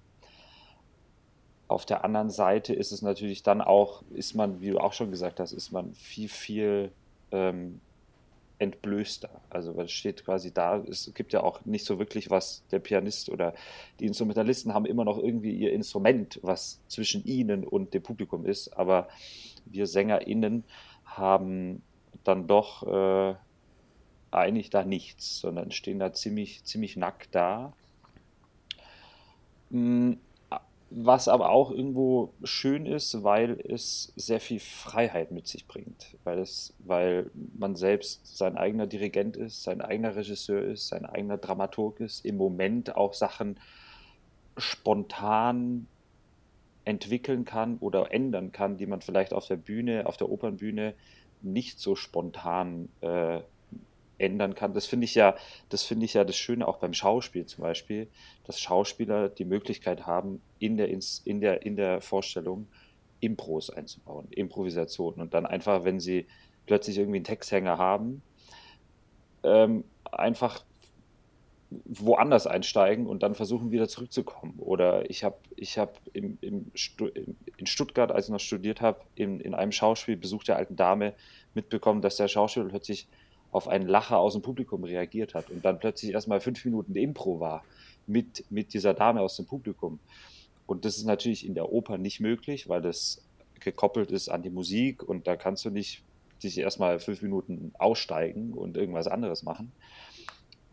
auf 1.67 1.85
der 1.85 2.03
anderen 2.03 2.29
Seite 2.29 2.73
ist 2.73 2.91
es 2.91 3.01
natürlich 3.01 3.43
dann 3.43 3.61
auch, 3.61 4.03
ist 4.13 4.35
man, 4.35 4.61
wie 4.61 4.69
du 4.69 4.79
auch 4.79 4.93
schon 4.93 5.11
gesagt 5.11 5.39
hast, 5.39 5.51
ist 5.51 5.71
man 5.71 5.93
viel, 5.95 6.29
viel 6.29 6.91
ähm, 7.31 7.81
entblößter. 8.59 9.29
Also 9.49 9.79
es 9.81 9.91
steht 9.91 10.25
quasi 10.25 10.53
da, 10.53 10.77
es 10.77 11.11
gibt 11.13 11.33
ja 11.33 11.43
auch 11.43 11.65
nicht 11.65 11.85
so 11.85 11.99
wirklich 11.99 12.29
was, 12.29 12.63
der 12.71 12.79
Pianist 12.79 13.29
oder 13.29 13.53
die 13.99 14.05
Instrumentalisten 14.05 14.73
haben 14.73 14.85
immer 14.85 15.05
noch 15.05 15.17
irgendwie 15.17 15.51
ihr 15.51 15.73
Instrument, 15.73 16.39
was 16.41 16.79
zwischen 16.87 17.23
ihnen 17.25 17.63
und 17.63 17.93
dem 17.93 18.01
Publikum 18.01 18.45
ist, 18.45 18.69
aber 18.77 19.09
wir 19.65 19.87
SängerInnen 19.87 20.63
haben 21.05 21.81
dann 22.23 22.47
doch 22.47 22.83
äh, 22.87 23.35
eigentlich 24.31 24.69
da 24.69 24.83
nichts, 24.83 25.39
sondern 25.39 25.71
stehen 25.71 25.99
da 25.99 26.13
ziemlich, 26.13 26.63
ziemlich 26.63 26.97
nackt 26.97 27.35
da. 27.35 27.73
Hm, 29.71 30.17
was 30.89 31.27
aber 31.27 31.49
auch 31.49 31.71
irgendwo 31.71 32.33
schön 32.43 32.85
ist, 32.85 33.23
weil 33.23 33.59
es 33.67 34.13
sehr 34.15 34.39
viel 34.39 34.59
Freiheit 34.59 35.31
mit 35.31 35.47
sich 35.47 35.67
bringt, 35.67 36.15
weil, 36.23 36.39
es, 36.39 36.73
weil 36.79 37.29
man 37.57 37.75
selbst 37.75 38.37
sein 38.37 38.57
eigener 38.57 38.87
Dirigent 38.87 39.35
ist, 39.35 39.63
sein 39.63 39.81
eigener 39.81 40.15
Regisseur 40.15 40.63
ist, 40.63 40.87
sein 40.87 41.05
eigener 41.05 41.37
Dramaturg 41.37 41.99
ist, 41.99 42.25
im 42.25 42.37
Moment 42.37 42.95
auch 42.95 43.13
Sachen 43.13 43.59
spontan 44.55 45.87
entwickeln 46.85 47.43
kann 47.43 47.77
oder 47.79 48.13
ändern 48.13 48.53
kann, 48.53 48.77
die 48.77 48.85
man 48.85 49.01
vielleicht 49.01 49.33
auf 49.33 49.45
der 49.45 49.57
Bühne, 49.57 50.05
auf 50.05 50.15
der 50.15 50.29
Opernbühne 50.29 50.93
nicht 51.41 51.79
so 51.79 51.95
spontan 51.95 52.87
äh, 53.01 53.41
ändern 54.17 54.55
kann. 54.55 54.73
Das 54.73 54.85
finde 54.85 55.05
ich 55.05 55.15
ja, 55.15 55.35
das 55.69 55.83
finde 55.83 56.05
ich 56.05 56.13
ja 56.13 56.23
das 56.23 56.35
Schöne 56.35 56.67
auch 56.67 56.77
beim 56.77 56.93
Schauspiel 56.93 57.45
zum 57.45 57.63
Beispiel, 57.63 58.07
dass 58.45 58.59
Schauspieler 58.59 59.29
die 59.29 59.45
Möglichkeit 59.45 60.05
haben, 60.05 60.41
in 60.59 60.77
der, 60.77 60.89
in 60.89 61.41
der, 61.41 61.65
in 61.65 61.75
der 61.75 62.01
Vorstellung 62.01 62.67
Impros 63.19 63.69
einzubauen, 63.69 64.27
Improvisation 64.31 65.15
und 65.15 65.33
dann 65.33 65.45
einfach, 65.45 65.83
wenn 65.83 65.99
sie 65.99 66.27
plötzlich 66.65 66.97
irgendwie 66.97 67.17
einen 67.17 67.25
Texthänger 67.25 67.77
haben, 67.77 68.21
ähm, 69.43 69.83
einfach 70.11 70.63
woanders 71.69 72.47
einsteigen 72.47 73.07
und 73.07 73.23
dann 73.23 73.35
versuchen 73.35 73.71
wieder 73.71 73.87
zurückzukommen. 73.89 74.55
Oder 74.59 75.09
ich 75.09 75.23
habe 75.23 75.37
ich 75.55 75.77
hab 75.77 75.99
im, 76.13 76.37
im 76.41 76.71
in 77.57 77.65
Stuttgart, 77.65 78.11
als 78.11 78.27
ich 78.27 78.31
noch 78.31 78.39
studiert 78.39 78.81
habe, 78.81 79.01
in, 79.15 79.39
in 79.41 79.53
einem 79.53 79.71
Schauspiel 79.71 80.15
Besuch 80.15 80.43
der 80.43 80.55
alten 80.55 80.75
Dame 80.75 81.13
mitbekommen, 81.53 82.01
dass 82.01 82.15
der 82.15 82.27
Schauspieler 82.27 82.67
plötzlich 82.67 83.07
auf 83.51 83.67
einen 83.67 83.87
Lacher 83.87 84.17
aus 84.17 84.33
dem 84.33 84.41
Publikum 84.41 84.83
reagiert 84.83 85.33
hat 85.33 85.49
und 85.49 85.63
dann 85.63 85.79
plötzlich 85.79 86.11
erstmal 86.11 86.41
fünf 86.41 86.63
Minuten 86.65 86.95
Impro 86.95 87.39
war 87.39 87.63
mit, 88.05 88.45
mit 88.49 88.73
dieser 88.73 88.93
Dame 88.93 89.21
aus 89.21 89.35
dem 89.35 89.45
Publikum. 89.45 89.99
Und 90.65 90.85
das 90.85 90.97
ist 90.97 91.05
natürlich 91.05 91.45
in 91.45 91.55
der 91.55 91.71
Oper 91.71 91.97
nicht 91.97 92.19
möglich, 92.19 92.67
weil 92.67 92.81
das 92.81 93.23
gekoppelt 93.59 94.11
ist 94.11 94.29
an 94.29 94.43
die 94.43 94.49
Musik 94.49 95.01
und 95.01 95.27
da 95.27 95.35
kannst 95.35 95.65
du 95.65 95.69
nicht 95.69 96.03
dich 96.43 96.57
erstmal 96.57 96.99
fünf 96.99 97.21
Minuten 97.21 97.71
aussteigen 97.79 98.53
und 98.53 98.77
irgendwas 98.77 99.07
anderes 99.07 99.43
machen. 99.43 99.71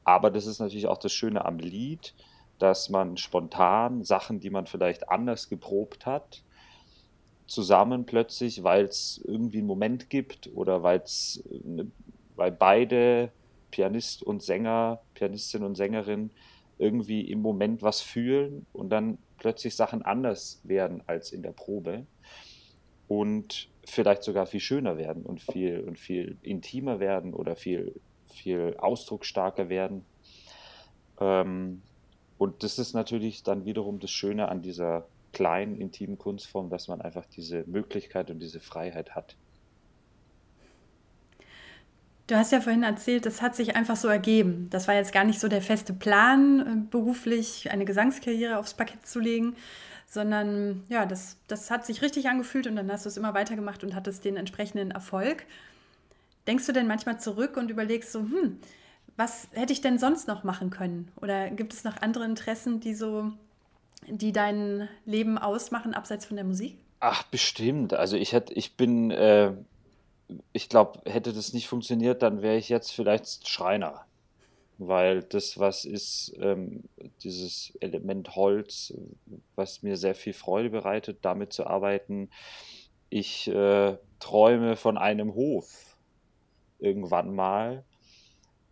Aber 0.05 0.31
das 0.31 0.47
ist 0.47 0.59
natürlich 0.59 0.87
auch 0.87 0.99
das 0.99 1.13
Schöne 1.13 1.45
am 1.45 1.59
Lied, 1.59 2.15
dass 2.59 2.91
man 2.91 3.17
spontan 3.17 4.05
Sachen, 4.05 4.41
die 4.41 4.51
man 4.51 4.67
vielleicht 4.67 5.09
anders 5.09 5.49
geprobt 5.49 6.07
hat, 6.07 6.43
zusammen 7.47 8.07
plötzlich, 8.07 8.63
weil 8.63 8.85
es 8.85 9.21
irgendwie 9.25 9.59
einen 9.59 9.67
Moment 9.67 10.11
gibt 10.11 10.51
oder 10.55 10.83
weil 10.83 11.01
es 11.01 11.43
eine 11.65 11.91
weil 12.37 12.53
beide 12.53 13.31
Pianist 13.71 14.23
und 14.23 14.43
Sänger, 14.43 15.01
Pianistin 15.15 15.63
und 15.63 15.75
Sängerin 15.75 16.31
irgendwie 16.79 17.23
im 17.23 17.41
Moment 17.41 17.83
was 17.83 18.01
fühlen 18.01 18.67
und 18.73 18.91
dann 18.91 19.19
plötzlich 19.39 19.77
Sachen 19.77 20.03
anders 20.03 20.61
werden 20.65 21.03
als 21.07 21.33
in 21.33 21.43
der 21.43 21.53
Probe 21.53 22.07
und 23.09 23.69
vielleicht 23.85 24.23
sogar 24.23 24.47
viel 24.47 24.61
schöner 24.61 24.97
werden 24.97 25.25
und 25.25 25.41
viel 25.41 25.81
und 25.81 25.99
viel 25.99 26.37
intimer 26.43 27.01
werden 27.01 27.35
oder 27.35 27.55
viel 27.55 28.01
viel 28.35 28.75
ausdrucksstarker 28.79 29.69
werden. 29.69 30.05
Ähm, 31.21 31.83
und 32.37 32.63
das 32.63 32.79
ist 32.79 32.95
natürlich 32.95 33.43
dann 33.43 33.65
wiederum 33.65 34.01
das 34.01 34.11
Schöne 34.11 34.49
an 34.49 34.63
dieser 34.63 35.07
kleinen 35.33 35.77
intimen 35.77 36.19
Kunstform, 36.19 36.71
dass 36.71 36.89
man 36.89 37.01
einfach 37.01 37.27
diese 37.27 37.65
Möglichkeit 37.67 38.31
und 38.31 38.41
diese 38.41 38.61
Freiheit 38.61 39.15
hat. 39.15 39.37
Du 42.27 42.37
hast 42.37 42.53
ja 42.53 42.61
vorhin 42.61 42.83
erzählt, 42.83 43.27
das 43.27 43.43
hat 43.43 43.55
sich 43.55 43.77
einfach 43.77 43.97
so 43.97 44.09
ergeben. 44.09 44.69
Das 44.71 44.89
war 44.89 44.95
jetzt 44.95 45.13
gar 45.13 45.25
nicht 45.25 45.41
so 45.41 45.49
der 45.49 45.61
feste 45.61 45.93
Plan, 45.93 46.61
äh, 46.61 46.91
beruflich 46.91 47.71
eine 47.71 47.85
Gesangskarriere 47.85 48.57
aufs 48.59 48.75
Parkett 48.75 49.07
zu 49.07 49.21
legen, 49.21 49.57
sondern 50.07 50.85
ja, 50.89 51.05
das, 51.05 51.37
das 51.49 51.71
hat 51.71 51.85
sich 51.85 52.01
richtig 52.01 52.29
angefühlt 52.29 52.67
und 52.67 52.77
dann 52.77 52.91
hast 52.91 53.05
du 53.05 53.11
es 53.11 53.19
immer 53.19 53.35
weitergemacht 53.35 53.85
und 53.85 53.95
hattest 53.95 54.25
den 54.25 54.37
entsprechenden 54.37 54.91
Erfolg. 54.91 55.45
Denkst 56.47 56.67
du 56.67 56.73
denn 56.73 56.87
manchmal 56.87 57.21
zurück 57.21 57.59
und 57.59 57.71
überlegst 57.71 58.13
so, 58.13 58.21
hm, 58.21 58.59
was 59.17 59.49
hätte 59.53 59.73
ich 59.75 59.83
denn 59.83 59.99
sonst 59.99 60.27
noch 60.27 60.45
machen 60.45 60.71
können? 60.71 61.13
Oder 61.21 61.51
gibt 61.51 61.75
es 61.75 61.85
noch 61.85 62.01
andere 62.01 62.25
Interessen, 62.25 62.81
die 62.81 62.95
so, 62.95 63.33
die 64.07 64.33
dein 64.33 64.89
Leben 65.05 65.37
ausmachen, 65.37 65.93
abseits 65.95 66.25
von 66.25 66.37
der 66.37 66.45
Musik? 66.45 66.79
Ach, 67.01 67.23
bestimmt. 67.25 67.93
Also 67.93 68.17
ich 68.17 68.33
hätte, 68.33 68.55
ich 68.55 68.77
bin 68.77 69.11
äh, 69.11 69.53
ich 70.53 70.69
glaube, 70.69 71.01
hätte 71.11 71.33
das 71.33 71.53
nicht 71.53 71.69
funktioniert, 71.69 72.23
dann 72.23 72.43
wäre 72.43 72.57
ich 72.57 72.69
jetzt 72.69 72.93
vielleicht 72.93 73.49
Schreiner. 73.49 74.07
Weil 74.79 75.23
das, 75.23 75.59
was 75.59 75.85
ist, 75.85 76.35
ähm, 76.41 76.85
dieses 77.23 77.77
Element 77.81 78.35
Holz, 78.37 78.93
was 79.55 79.83
mir 79.83 79.97
sehr 79.97 80.15
viel 80.17 80.33
Freude 80.33 80.71
bereitet, 80.71 81.19
damit 81.23 81.53
zu 81.53 81.67
arbeiten. 81.67 82.31
Ich 83.11 83.49
äh, 83.49 83.99
träume 84.21 84.77
von 84.77 84.99
einem 84.99 85.35
Hof 85.35 85.97
irgendwann 86.81 87.35
mal. 87.35 87.85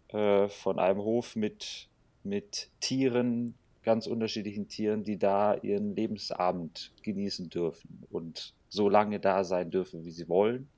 äh, 0.08 0.48
von 0.48 0.78
einem 0.78 1.00
Hof 1.00 1.36
mit, 1.36 1.88
mit 2.22 2.70
Tieren, 2.80 3.58
ganz 3.82 4.06
unterschiedlichen 4.06 4.68
Tieren, 4.68 5.04
die 5.04 5.18
da 5.18 5.56
ihren 5.56 5.94
Lebensabend 5.96 6.92
genießen 7.02 7.50
dürfen 7.50 8.06
und 8.10 8.54
so 8.68 8.88
lange 8.88 9.20
da 9.20 9.44
sein 9.44 9.70
dürfen, 9.70 10.04
wie 10.04 10.12
sie 10.12 10.28
wollen. 10.28 10.71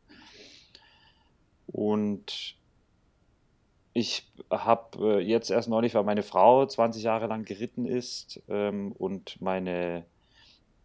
Und 1.75 2.55
ich 3.95 4.31
habe 4.49 5.19
äh, 5.19 5.21
jetzt 5.21 5.51
erst 5.51 5.69
neulich, 5.69 5.93
weil 5.97 6.05
meine 6.05 6.23
Frau 6.23 6.65
20 6.65 7.03
Jahre 7.03 7.27
lang 7.27 7.45
geritten 7.45 7.85
ist 7.85 8.41
ähm, 8.49 8.93
und 8.93 9.41
meine 9.43 10.07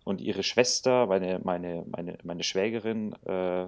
und 0.04 0.20
ihre 0.20 0.42
Schwester, 0.42 1.06
meine, 1.06 1.42
meine, 1.44 1.86
meine, 1.96 2.18
meine 2.24 2.42
Schwägerin, 2.42 3.14
äh, 3.26 3.68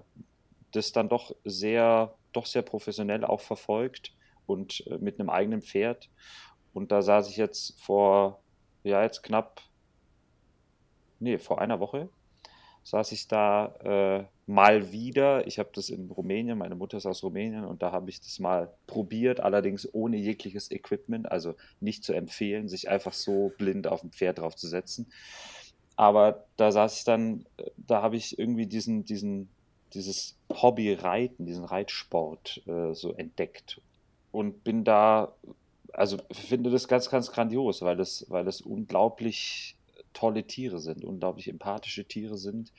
das 0.72 0.94
dann 0.94 1.10
doch 1.10 1.36
sehr, 1.46 2.16
doch 2.34 2.48
sehr 2.48 2.64
professionell 2.64 3.24
auch 3.24 3.42
verfolgt 3.42 4.16
und 4.48 4.84
äh, 4.88 4.98
mit 4.98 5.20
einem 5.20 5.30
eigenen 5.30 5.62
Pferd. 5.62 6.10
Und 6.74 6.92
da 6.92 7.04
saß 7.04 7.30
ich 7.30 7.38
jetzt 7.38 7.80
vor, 7.80 8.42
ja, 8.84 9.04
jetzt 9.04 9.22
knapp, 9.22 9.62
nee, 11.20 11.38
vor 11.38 11.62
einer 11.62 11.80
Woche 11.80 12.10
saß 12.84 13.12
ich 13.12 13.28
da 13.28 13.76
äh, 13.84 14.26
mal 14.52 14.91
wieder. 14.91 15.48
Ich 15.48 15.60
habe 15.60 15.70
das 15.74 15.89
in 15.89 16.10
Rumänien, 16.10 16.58
meine 16.58 16.76
Mutter 16.76 16.98
ist 16.98 17.06
aus 17.06 17.24
Rumänien 17.24 17.65
und 17.65 17.82
da 17.82 17.91
habe 17.91 18.10
ich 18.10 18.22
das 18.22 18.39
mal 18.39 18.74
probiert, 18.88 19.39
allerdings 19.39 19.88
ohne 19.94 20.17
jegliches 20.17 20.72
Equipment, 20.72 21.32
also 21.32 21.56
nicht 21.80 22.04
zu 22.04 22.13
empfehlen, 22.13 22.67
sich 22.67 22.89
einfach 22.89 23.13
so 23.13 23.52
blind 23.58 23.88
auf 23.88 24.04
ein 24.04 24.12
Pferd 24.12 24.39
drauf 24.39 24.56
zu 24.56 24.67
setzen. 24.67 25.12
Aber 25.96 26.46
da 26.58 26.72
saß 26.72 26.98
ich 26.98 27.04
dann, 27.04 27.46
äh, 27.58 27.70
da 27.78 28.02
habe 28.02 28.15
ich 28.15 28.39
irgendwie 28.39 28.67
diesen, 28.67 29.06
diesen, 29.06 29.50
dieses 29.94 30.38
Hobby 30.52 30.94
Reiten, 30.94 31.46
diesen 31.46 31.65
Reitsport 31.65 32.62
äh, 32.67 32.94
so 32.94 33.13
entdeckt 33.13 33.82
und 34.32 34.63
bin 34.63 34.84
da, 34.84 35.36
also 35.94 36.17
finde 36.32 36.72
das 36.72 36.88
ganz, 36.88 37.10
ganz 37.10 37.32
grandios, 37.32 37.82
weil 37.82 38.00
es, 38.00 38.26
weil 38.30 38.48
es 38.48 38.62
unglaublich 38.62 39.76
tolle 40.13 40.45
Tiere 40.45 40.80
sind, 40.80 41.04
unglaublich 41.04 41.47
empathische 41.47 42.06
Tiere 42.06 42.38
sind. 42.38 42.71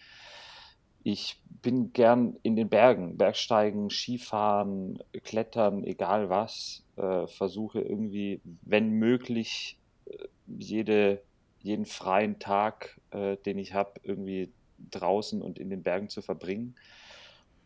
Ich 1.05 1.40
bin 1.62 1.92
gern 1.92 2.37
in 2.42 2.55
den 2.55 2.68
Bergen, 2.68 3.16
Bergsteigen, 3.16 3.90
Skifahren, 3.90 5.03
Klettern, 5.25 5.83
egal 5.85 6.31
was. 6.31 6.85
Äh, 6.97 7.27
versuche 7.27 7.81
irgendwie, 7.81 8.40
wenn 8.62 8.90
möglich, 8.90 9.79
äh, 10.07 10.29
jede, 10.47 11.23
jeden 11.61 11.87
freien 11.87 12.38
Tag, 12.38 13.01
äh, 13.11 13.37
den 13.38 13.59
ich 13.59 13.75
habe, 13.75 14.01
irgendwie 14.05 14.53
draußen 14.90 15.42
und 15.42 15.59
in 15.59 15.71
den 15.71 15.83
Bergen 15.83 16.09
zu 16.09 16.23
verbringen. 16.23 16.77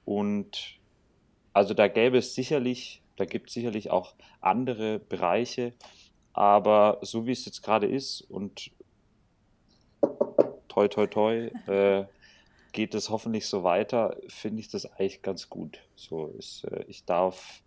Und 0.07 0.79
also 1.53 1.75
da 1.75 1.89
gäbe 1.89 2.19
es 2.19 2.35
sicherlich, 2.35 3.03
da 3.17 3.25
gibt 3.25 3.49
es 3.49 3.55
sicherlich 3.55 3.91
auch 3.91 4.15
andere 4.41 4.99
Bereiche, 4.99 5.73
aber 6.33 6.99
so 7.03 7.27
wie 7.27 7.33
es 7.33 7.45
jetzt 7.45 7.63
gerade 7.63 7.87
ist 7.87 8.21
und 8.21 8.71
toi, 10.77 10.89
toi, 10.89 11.07
toi, 11.07 11.51
äh, 11.67 12.07
geht 12.73 12.95
es 12.95 13.09
hoffentlich 13.09 13.47
so 13.47 13.63
weiter, 13.63 14.17
finde 14.29 14.61
ich 14.61 14.69
das 14.69 14.85
eigentlich 14.85 15.23
ganz 15.23 15.49
gut. 15.49 15.79
So 15.95 16.27
ist, 16.39 16.65
äh, 16.65 16.85
ich 16.87 17.07
darf, 17.07 17.63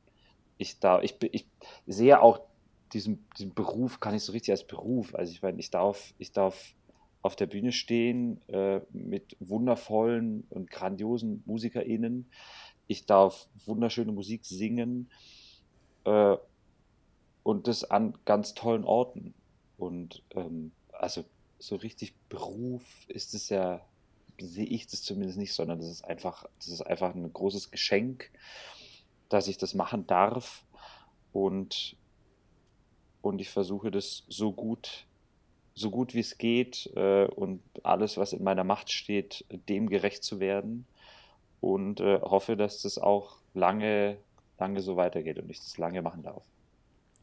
ich 0.57 0.79
darf, 0.79 1.03
ich, 1.03 1.15
ich 1.31 1.47
sehe 1.87 2.21
auch 2.21 2.41
diesen, 2.93 3.25
diesen 3.37 3.53
Beruf, 3.55 3.99
kann 3.99 4.13
ich 4.13 4.23
so 4.23 4.31
richtig 4.31 4.51
als 4.51 4.65
Beruf. 4.65 5.15
Also 5.15 5.31
ich 5.31 5.41
meine, 5.41 5.59
ich 5.59 5.71
darf, 5.71 6.13
ich 6.19 6.31
darf 6.31 6.75
auf 7.23 7.35
der 7.35 7.47
Bühne 7.47 7.71
stehen 7.71 8.41
äh, 8.47 8.81
mit 8.91 9.35
wundervollen 9.39 10.45
und 10.49 10.69
grandiosen 10.69 11.41
MusikerInnen. 11.47 12.29
Ich 12.87 13.07
darf 13.07 13.47
wunderschöne 13.65 14.11
Musik 14.11 14.45
singen 14.45 15.09
äh, 16.03 16.37
und 17.41 17.67
das 17.67 17.89
an 17.89 18.13
ganz 18.25 18.53
tollen 18.53 18.83
Orten. 18.83 19.33
Und 19.77 20.23
ähm, 20.35 20.71
also 20.91 21.25
so 21.59 21.75
richtig 21.75 22.15
Beruf 22.29 22.83
ist 23.07 23.33
es 23.33 23.49
ja, 23.49 23.81
sehe 24.39 24.65
ich 24.65 24.87
das 24.87 25.03
zumindest 25.03 25.37
nicht, 25.37 25.53
sondern 25.53 25.79
das 25.79 25.89
ist 25.89 26.05
einfach, 26.05 26.45
das 26.57 26.69
ist 26.69 26.81
einfach 26.81 27.13
ein 27.13 27.31
großes 27.31 27.71
Geschenk, 27.71 28.31
dass 29.27 29.47
ich 29.47 29.57
das 29.57 29.73
machen 29.73 30.07
darf 30.07 30.63
und, 31.33 31.97
und 33.21 33.41
ich 33.41 33.49
versuche 33.49 33.91
das 33.91 34.23
so 34.29 34.53
gut, 34.53 35.05
so 35.75 35.91
gut 35.91 36.13
wie 36.13 36.21
es 36.21 36.37
geht 36.37 36.89
äh, 36.95 37.25
und 37.25 37.61
alles, 37.83 38.17
was 38.17 38.33
in 38.33 38.43
meiner 38.43 38.63
Macht 38.63 38.91
steht, 38.91 39.45
dem 39.49 39.89
gerecht 39.89 40.23
zu 40.23 40.39
werden 40.39 40.87
und 41.59 41.99
äh, 41.99 42.21
hoffe, 42.21 42.55
dass 42.55 42.81
das 42.81 42.97
auch 42.97 43.37
lange, 43.53 44.17
lange 44.57 44.81
so 44.81 44.95
weitergeht 44.95 45.39
und 45.39 45.49
ich 45.49 45.59
das 45.59 45.77
lange 45.77 46.01
machen 46.01 46.23
darf. 46.23 46.43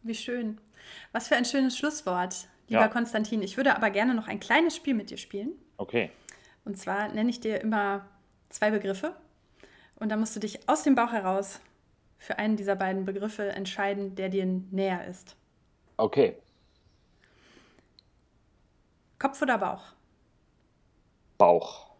Wie 0.02 0.14
schön. 0.14 0.60
Was 1.12 1.28
für 1.28 1.36
ein 1.36 1.44
schönes 1.44 1.76
Schlusswort 1.76 2.48
lieber 2.68 2.80
ja. 2.82 2.88
Konstantin. 2.88 3.42
Ich 3.42 3.56
würde 3.56 3.76
aber 3.76 3.90
gerne 3.90 4.14
noch 4.14 4.28
ein 4.28 4.40
kleines 4.40 4.76
Spiel 4.76 4.94
mit 4.94 5.10
dir 5.10 5.16
spielen. 5.16 5.52
Okay. 5.76 6.10
Und 6.64 6.78
zwar 6.78 7.08
nenne 7.08 7.30
ich 7.30 7.40
dir 7.40 7.60
immer 7.60 8.06
zwei 8.48 8.70
Begriffe 8.70 9.14
und 9.96 10.08
dann 10.10 10.20
musst 10.20 10.34
du 10.36 10.40
dich 10.40 10.68
aus 10.68 10.82
dem 10.82 10.94
Bauch 10.94 11.12
heraus 11.12 11.60
für 12.18 12.38
einen 12.38 12.56
dieser 12.56 12.76
beiden 12.76 13.04
Begriffe 13.04 13.48
entscheiden, 13.50 14.14
der 14.14 14.28
dir 14.28 14.46
näher 14.46 15.06
ist. 15.06 15.36
Okay. 15.96 16.36
Kopf 19.18 19.40
oder 19.42 19.58
Bauch? 19.58 19.82
Bauch. 21.38 21.90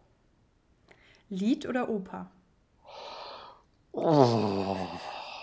Lied 1.29 1.65
oder 1.67 1.89
Oper? 1.89 2.29
Oh. 3.91 4.77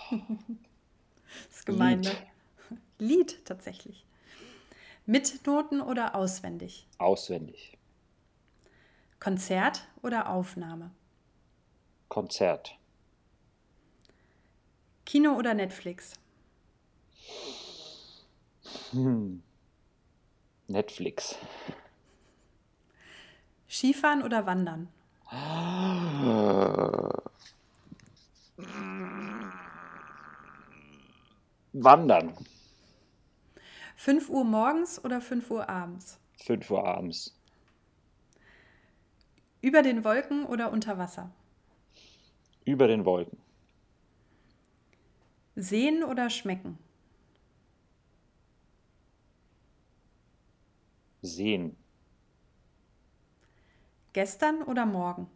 das 1.47 1.57
ist 1.57 1.65
gemein, 1.65 2.01
Lied. 2.01 2.13
ne? 2.69 2.77
Lied 2.97 3.45
tatsächlich. 3.45 4.05
Mit 5.07 5.45
Noten 5.45 5.81
oder 5.81 6.15
auswendig? 6.15 6.87
Auswendig. 6.97 7.77
Konzert 9.19 9.87
oder 10.01 10.29
Aufnahme? 10.29 10.91
Konzert. 12.09 12.77
Kino 15.05 15.33
oder 15.37 15.53
Netflix? 15.53 16.13
Hm. 18.91 19.43
Netflix. 20.67 21.35
Skifahren 23.69 24.23
oder 24.23 24.45
Wandern? 24.47 24.87
Wandern. 31.73 32.33
5 34.05 34.29
Uhr 34.29 34.43
morgens 34.43 35.03
oder 35.03 35.19
5 35.19 35.49
Uhr 35.49 35.67
abends? 35.67 36.19
5 36.43 36.69
Uhr 36.69 36.85
abends. 36.85 37.35
Über 39.61 39.81
den 39.81 40.03
Wolken 40.03 40.45
oder 40.45 40.71
unter 40.71 40.99
Wasser? 40.99 41.31
Über 42.65 42.87
den 42.87 43.03
Wolken. 43.03 43.39
Sehen 45.55 46.03
oder 46.03 46.29
schmecken? 46.29 46.77
Sehen. 51.23 51.75
Gestern 54.13 54.61
oder 54.61 54.85
morgen? 54.85 55.27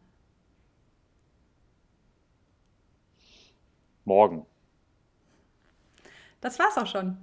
Morgen. 4.06 4.46
Das 6.40 6.60
war's 6.60 6.78
auch 6.78 6.86
schon. 6.86 7.18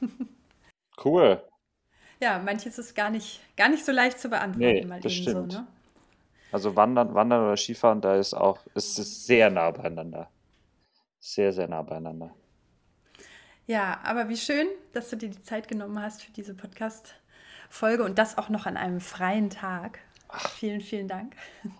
Cool. 1.04 1.42
Ja, 2.20 2.38
manches 2.38 2.78
ist 2.78 2.94
gar 2.94 3.10
nicht, 3.10 3.40
gar 3.56 3.68
nicht 3.68 3.84
so 3.84 3.92
leicht 3.92 4.18
zu 4.18 4.28
beantworten. 4.28 4.74
Nee, 4.74 4.84
mal 4.84 5.00
das 5.00 5.12
stimmt. 5.12 5.52
So, 5.52 5.58
ne? 5.58 5.66
Also 6.52 6.76
Wandern, 6.76 7.14
Wandern 7.14 7.44
oder 7.44 7.56
Skifahren, 7.56 8.00
da 8.00 8.16
ist 8.16 8.34
auch, 8.34 8.58
es 8.74 8.98
ist 8.98 9.26
sehr 9.26 9.50
nah 9.50 9.70
beieinander. 9.70 10.28
Sehr, 11.20 11.52
sehr 11.52 11.68
nah 11.68 11.82
beieinander. 11.82 12.34
Ja, 13.66 14.00
aber 14.02 14.28
wie 14.28 14.36
schön, 14.36 14.66
dass 14.92 15.10
du 15.10 15.16
dir 15.16 15.30
die 15.30 15.42
Zeit 15.42 15.68
genommen 15.68 16.02
hast 16.02 16.22
für 16.22 16.32
diese 16.32 16.54
Podcast-Folge 16.54 18.02
und 18.02 18.18
das 18.18 18.36
auch 18.36 18.48
noch 18.48 18.66
an 18.66 18.76
einem 18.76 19.00
freien 19.00 19.48
Tag. 19.48 20.00
Ach. 20.28 20.50
Vielen, 20.50 20.80
vielen 20.80 21.08
Dank. 21.08 21.34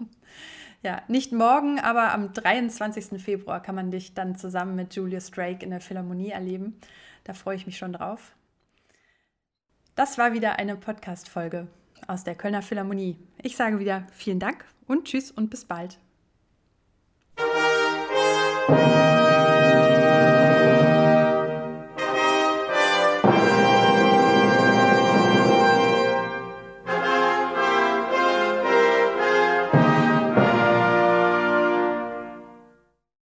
Ja, 0.82 1.02
nicht 1.08 1.30
morgen, 1.30 1.78
aber 1.78 2.14
am 2.14 2.32
23. 2.32 3.22
Februar 3.22 3.60
kann 3.60 3.74
man 3.74 3.90
dich 3.90 4.14
dann 4.14 4.36
zusammen 4.36 4.76
mit 4.76 4.94
Julius 4.94 5.30
Drake 5.30 5.62
in 5.62 5.68
der 5.68 5.82
Philharmonie 5.82 6.30
erleben. 6.30 6.80
Da 7.24 7.34
freue 7.34 7.56
ich 7.56 7.66
mich 7.66 7.76
schon 7.76 7.92
drauf. 7.92 8.34
Das 10.00 10.16
war 10.16 10.32
wieder 10.32 10.58
eine 10.58 10.76
Podcast-Folge 10.76 11.66
aus 12.06 12.24
der 12.24 12.34
Kölner 12.34 12.62
Philharmonie. 12.62 13.18
Ich 13.42 13.54
sage 13.54 13.78
wieder 13.78 14.06
vielen 14.12 14.40
Dank 14.40 14.64
und 14.86 15.04
tschüss 15.04 15.30
und 15.30 15.50
bis 15.50 15.66
bald. 15.66 15.98